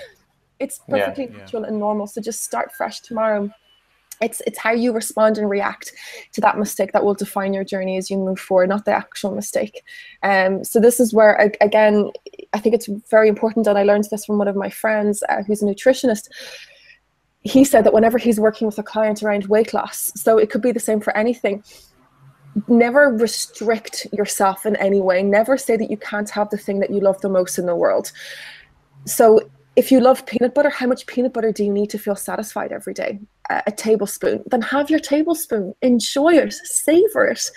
[0.58, 2.06] it's perfectly yeah, natural and normal.
[2.06, 3.50] So just start fresh tomorrow.
[4.22, 5.92] It's it's how you respond and react
[6.32, 9.34] to that mistake that will define your journey as you move forward, not the actual
[9.34, 9.82] mistake.
[10.22, 12.10] Um, so this is where again,
[12.52, 15.42] I think it's very important, and I learned this from one of my friends uh,
[15.42, 16.28] who's a nutritionist
[17.44, 20.62] he said that whenever he's working with a client around weight loss, so it could
[20.62, 21.62] be the same for anything,
[22.68, 25.22] never restrict yourself in any way.
[25.22, 27.74] Never say that you can't have the thing that you love the most in the
[27.74, 28.12] world.
[29.06, 29.40] So
[29.74, 32.72] if you love peanut butter, how much peanut butter do you need to feel satisfied
[32.72, 33.18] every day?
[33.66, 34.42] A, tablespoon.
[34.46, 35.74] Then have your tablespoon.
[35.82, 37.50] Enjoy it, savor it,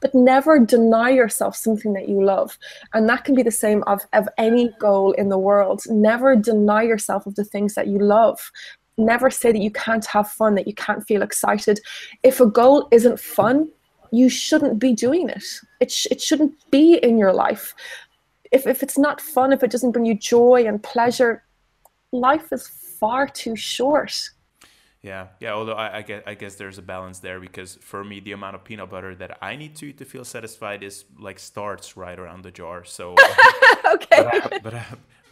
[0.00, 2.58] but never deny yourself something that you love.
[2.94, 5.82] And that can be the same of, of any goal in the world.
[5.88, 8.50] Never deny yourself of the things that you love.
[8.98, 11.80] Never say that you can't have fun, that you can't feel excited.
[12.22, 13.70] If a goal isn't fun,
[14.10, 15.44] you shouldn't be doing it.
[15.80, 17.74] It, sh- it shouldn't be in your life.
[18.50, 21.42] If, if it's not fun, if it doesn't bring you joy and pleasure,
[22.12, 24.30] life is far too short.
[25.02, 25.52] Yeah, yeah.
[25.54, 28.54] Although I, I, guess I guess there's a balance there because for me, the amount
[28.54, 32.16] of peanut butter that I need to eat to feel satisfied is like starts right
[32.16, 32.84] around the jar.
[32.84, 33.16] So
[33.84, 34.40] okay.
[34.62, 34.74] But but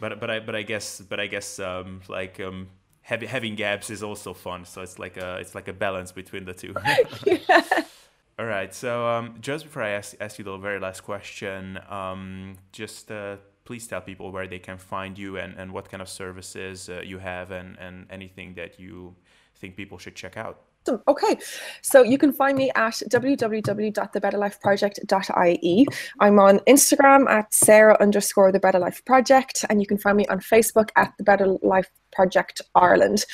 [0.01, 2.67] but but I but I guess but I guess um, like um,
[3.01, 4.65] having having gaps is also fun.
[4.65, 6.73] So it's like a it's like a balance between the two.
[7.25, 7.83] yeah.
[8.39, 8.73] All right.
[8.73, 13.37] So um, just before I ask, ask you the very last question, um, just uh,
[13.65, 17.01] please tell people where they can find you and, and what kind of services uh,
[17.05, 19.15] you have and, and anything that you
[19.61, 20.59] think people should check out.
[21.07, 21.37] Okay,
[21.83, 25.85] so you can find me at www.thebetterlifeproject.ie.
[26.19, 30.25] I'm on Instagram at Sarah underscore the Better Life Project, and you can find me
[30.25, 33.25] on Facebook at the Better Life Project Ireland.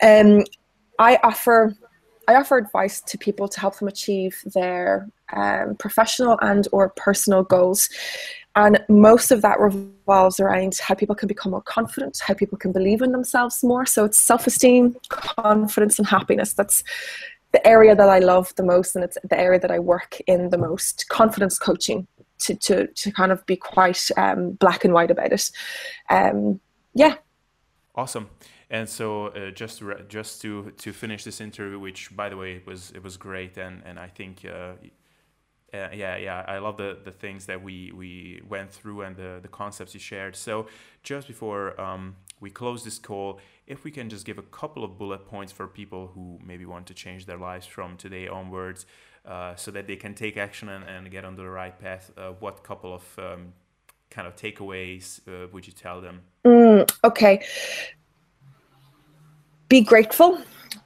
[0.00, 0.44] Um,
[1.00, 1.74] I offer
[2.28, 7.42] I offer advice to people to help them achieve their um, professional and or personal
[7.42, 7.88] goals.
[8.54, 12.72] And most of that revolves around how people can become more confident, how people can
[12.72, 13.86] believe in themselves more.
[13.86, 16.52] So it's self esteem, confidence, and happiness.
[16.52, 16.84] That's
[17.52, 20.50] the area that I love the most, and it's the area that I work in
[20.50, 21.08] the most.
[21.08, 22.06] Confidence coaching
[22.40, 25.50] to, to, to kind of be quite um, black and white about it.
[26.10, 26.60] Um,
[26.94, 27.14] yeah.
[27.94, 28.28] Awesome.
[28.68, 32.54] And so, uh, just to just to to finish this interview, which by the way
[32.54, 34.44] it was it was great, and and I think.
[34.44, 34.72] Uh,
[35.74, 39.38] uh, yeah, yeah, I love the, the things that we, we went through and the,
[39.40, 40.36] the concepts you shared.
[40.36, 40.66] So,
[41.02, 44.98] just before um, we close this call, if we can just give a couple of
[44.98, 48.86] bullet points for people who maybe want to change their lives from today onwards
[49.26, 52.30] uh, so that they can take action and, and get on the right path, uh,
[52.40, 53.52] what couple of um,
[54.10, 56.20] kind of takeaways uh, would you tell them?
[56.44, 57.42] Mm, okay
[59.72, 60.38] be grateful.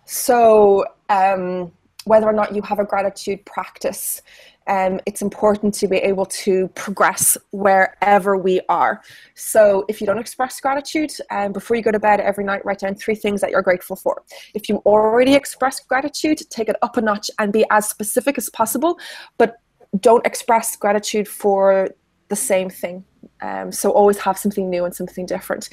[0.05, 1.72] So, um,
[2.05, 4.22] whether or not you have a gratitude practice,
[4.67, 9.03] um, it's important to be able to progress wherever we are.
[9.35, 12.81] So, if you don't express gratitude, um, before you go to bed every night, write
[12.81, 14.23] down three things that you're grateful for.
[14.55, 18.49] If you already express gratitude, take it up a notch and be as specific as
[18.51, 18.99] possible,
[19.39, 19.57] but
[20.01, 21.89] don't express gratitude for
[22.29, 23.05] the same thing.
[23.41, 25.69] Um, so, always have something new and something different.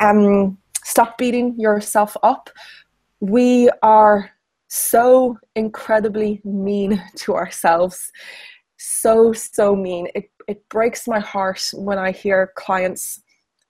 [0.00, 2.50] Um, Stop beating yourself up.
[3.20, 4.30] We are
[4.74, 8.10] so incredibly mean to ourselves.
[8.76, 10.08] So, so mean.
[10.14, 13.22] It, it breaks my heart when I hear clients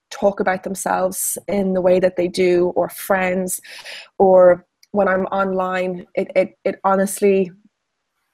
[0.09, 3.61] talk about themselves in the way that they do, or friends,
[4.17, 6.07] or when I'm online.
[6.15, 7.51] It, it, it honestly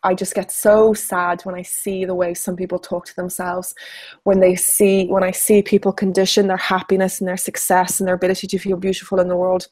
[0.04, 3.76] I just get so sad when I see the way some people talk to themselves,
[4.24, 8.16] when they see when I see people condition their happiness and their success and their
[8.16, 9.68] ability to feel beautiful in the world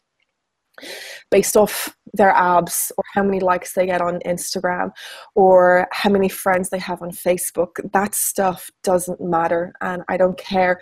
[1.32, 4.92] based off their abs or how many likes they get on Instagram
[5.36, 7.80] or how many friends they have on Facebook.
[7.94, 10.82] That stuff doesn't matter and I don't care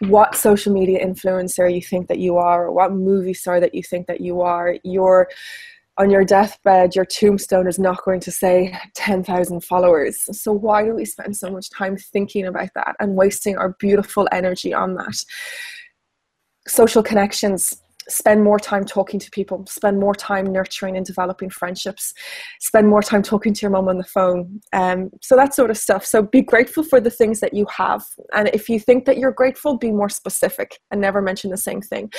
[0.00, 3.82] what social media influencer you think that you are or what movie star that you
[3.82, 4.76] think that you are.
[4.84, 5.28] You're
[5.98, 10.18] on your deathbed, your tombstone is not going to say 10,000 followers.
[10.38, 14.28] So, why do we spend so much time thinking about that and wasting our beautiful
[14.30, 15.16] energy on that?
[16.66, 17.80] Social connections.
[18.08, 22.14] Spend more time talking to people, spend more time nurturing and developing friendships,
[22.60, 24.60] spend more time talking to your mom on the phone.
[24.72, 26.04] Um, so, that sort of stuff.
[26.04, 28.04] So, be grateful for the things that you have.
[28.34, 31.80] And if you think that you're grateful, be more specific and never mention the same
[31.80, 32.10] thing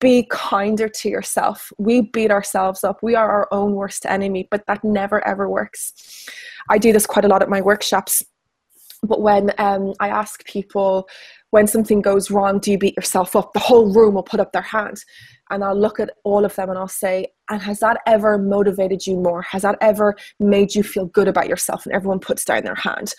[0.00, 1.72] be kinder to yourself.
[1.78, 2.98] We beat ourselves up.
[3.02, 6.28] We are our own worst enemy, but that never ever works.
[6.68, 8.22] I do this quite a lot at my workshops.
[9.02, 11.08] But when um, I ask people
[11.54, 13.52] when something goes wrong, do you beat yourself up?
[13.52, 15.04] The whole room will put up their hand.
[15.50, 19.06] And I'll look at all of them and I'll say, and has that ever motivated
[19.06, 19.42] you more?
[19.42, 21.84] Has that ever made you feel good about yourself?
[21.84, 23.14] And everyone puts down their hand.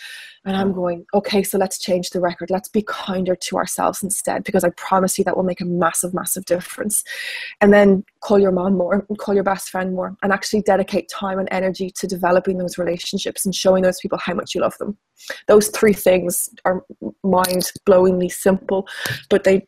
[0.45, 2.49] And I'm going, okay, so let's change the record.
[2.49, 6.13] Let's be kinder to ourselves instead, because I promise you that will make a massive,
[6.13, 7.03] massive difference.
[7.61, 11.09] And then call your mom more, and call your best friend more, and actually dedicate
[11.09, 14.77] time and energy to developing those relationships and showing those people how much you love
[14.77, 14.97] them.
[15.47, 16.83] Those three things are
[17.23, 18.87] mind blowingly simple,
[19.29, 19.67] but they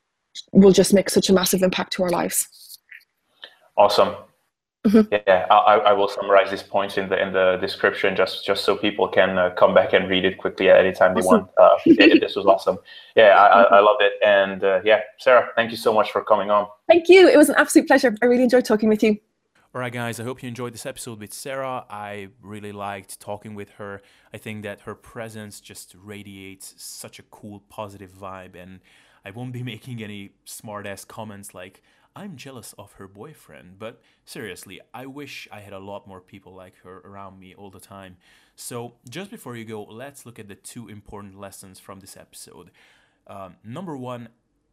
[0.51, 2.79] will just make such a massive impact to our lives.
[3.75, 4.15] Awesome.
[4.85, 5.13] Mm-hmm.
[5.27, 8.77] Yeah, I, I, will summarize these points in the in the description just just so
[8.77, 11.49] people can uh, come back and read it quickly at any time they want.
[11.57, 12.77] Uh, it, this was awesome.
[13.15, 16.51] Yeah, I, I loved it, and uh, yeah, Sarah, thank you so much for coming
[16.51, 16.67] on.
[16.87, 17.27] Thank you.
[17.27, 18.15] It was an absolute pleasure.
[18.21, 19.17] I really enjoyed talking with you.
[19.75, 21.85] All right, guys, I hope you enjoyed this episode with Sarah.
[21.89, 24.01] I really liked talking with her.
[24.33, 28.79] I think that her presence just radiates such a cool, positive vibe, and
[29.27, 31.81] I won't be making any smart ass comments like,
[32.15, 33.77] I'm jealous of her boyfriend.
[33.77, 37.69] But seriously, I wish I had a lot more people like her around me all
[37.69, 38.17] the time.
[38.55, 42.71] So, just before you go, let's look at the two important lessons from this episode.
[43.27, 44.29] Um, number one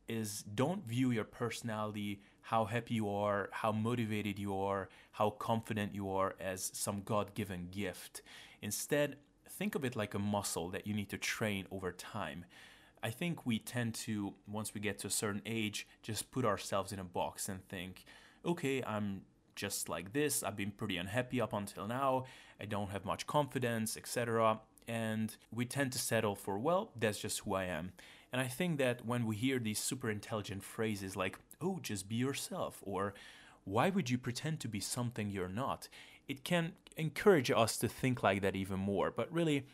[0.09, 5.95] is don't view your personality, how happy you are, how motivated you are, how confident
[5.95, 8.23] you are as some God given gift.
[8.63, 9.17] Instead,
[9.49, 12.47] think of it like a muscle that you need to train over time.
[13.05, 16.91] I think we tend to, once we get to a certain age, just put ourselves
[16.91, 18.05] in a box and think,
[18.47, 19.21] okay, I'm
[19.55, 20.43] just like this.
[20.43, 22.25] I've been pretty unhappy up until now.
[22.59, 24.61] I don't have much confidence, etc.
[24.89, 27.93] And we tend to settle for, well, that's just who I am.
[28.33, 32.17] And I think that when we hear these super intelligent phrases like, oh, just be
[32.17, 33.13] yourself, or
[33.65, 35.89] why would you pretend to be something you're not?
[36.27, 39.11] It can encourage us to think like that even more.
[39.11, 39.67] But really,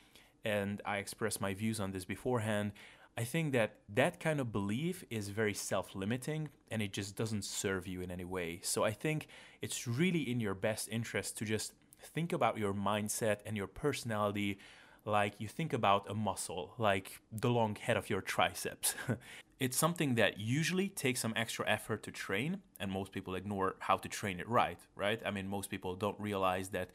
[0.45, 2.73] and I expressed my views on this beforehand,
[3.17, 7.45] I think that that kind of belief is very self limiting and it just doesn't
[7.45, 8.61] serve you in any way.
[8.63, 9.27] So I think
[9.61, 14.59] it's really in your best interest to just think about your mindset and your personality
[15.05, 18.95] like you think about a muscle, like the long head of your triceps.
[19.61, 23.97] it's something that usually takes some extra effort to train, and most people ignore how
[23.97, 25.21] to train it right, right?
[25.25, 26.91] I mean, most people don't realize that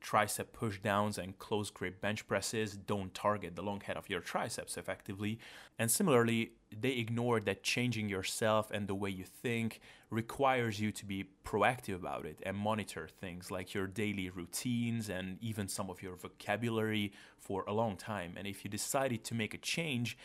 [0.00, 4.20] tricep push downs and close grip bench presses don't target the long head of your
[4.20, 5.38] triceps effectively.
[5.78, 9.80] And similarly, they ignore that changing yourself and the way you think
[10.10, 15.38] requires you to be proactive about it and monitor things like your daily routines and
[15.40, 18.34] even some of your vocabulary for a long time.
[18.36, 20.16] And if you decided to make a change,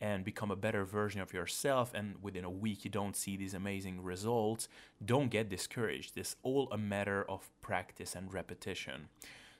[0.00, 3.54] and become a better version of yourself and within a week you don't see these
[3.54, 4.68] amazing results
[5.04, 6.16] don't get discouraged.
[6.16, 9.08] It's all a matter of practice and repetition.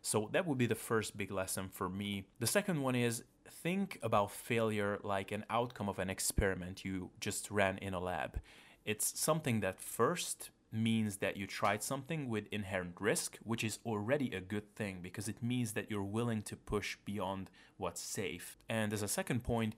[0.03, 2.27] So that would be the first big lesson for me.
[2.39, 7.51] The second one is think about failure like an outcome of an experiment you just
[7.51, 8.39] ran in a lab.
[8.85, 14.33] It's something that first means that you tried something with inherent risk, which is already
[14.33, 18.59] a good thing because it means that you're willing to push beyond what's safe.
[18.69, 19.75] And as a second point,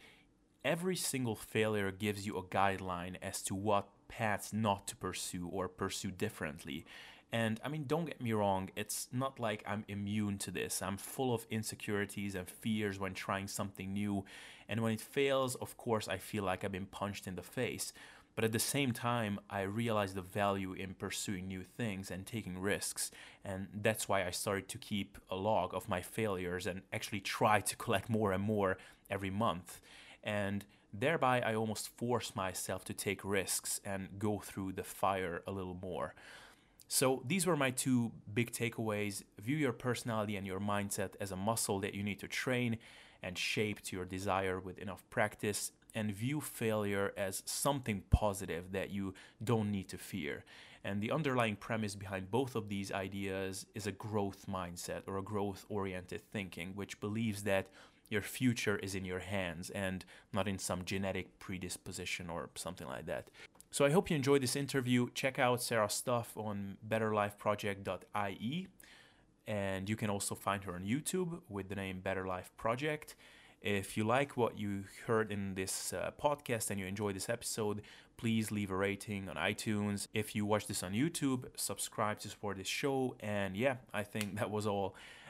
[0.64, 5.68] every single failure gives you a guideline as to what paths not to pursue or
[5.68, 6.84] pursue differently.
[7.30, 10.80] And I mean, don't get me wrong, it's not like I'm immune to this.
[10.80, 14.24] I'm full of insecurities and fears when trying something new.
[14.68, 17.92] And when it fails, of course, I feel like I've been punched in the face.
[18.34, 22.58] But at the same time, I realize the value in pursuing new things and taking
[22.58, 23.10] risks.
[23.44, 27.60] And that's why I started to keep a log of my failures and actually try
[27.60, 28.78] to collect more and more
[29.10, 29.80] every month
[30.22, 35.52] and thereby I almost force myself to take risks and go through the fire a
[35.52, 36.14] little more.
[36.88, 39.22] So these were my two big takeaways.
[39.40, 42.78] View your personality and your mindset as a muscle that you need to train
[43.22, 48.90] and shape to your desire with enough practice and view failure as something positive that
[48.90, 50.44] you don't need to fear.
[50.84, 55.22] And the underlying premise behind both of these ideas is a growth mindset or a
[55.22, 57.66] growth oriented thinking, which believes that
[58.08, 63.06] your future is in your hands and not in some genetic predisposition or something like
[63.06, 63.30] that.
[63.70, 65.08] So I hope you enjoyed this interview.
[65.14, 68.68] Check out Sarah's stuff on betterlifeproject.ie
[69.48, 73.14] and you can also find her on YouTube with the name Better Life Project.
[73.62, 77.82] If you like what you heard in this uh, podcast and you enjoy this episode,
[78.18, 80.06] please leave a rating on iTunes.
[80.12, 83.16] If you watch this on YouTube, subscribe to support this show.
[83.20, 84.94] And yeah, I think that was all.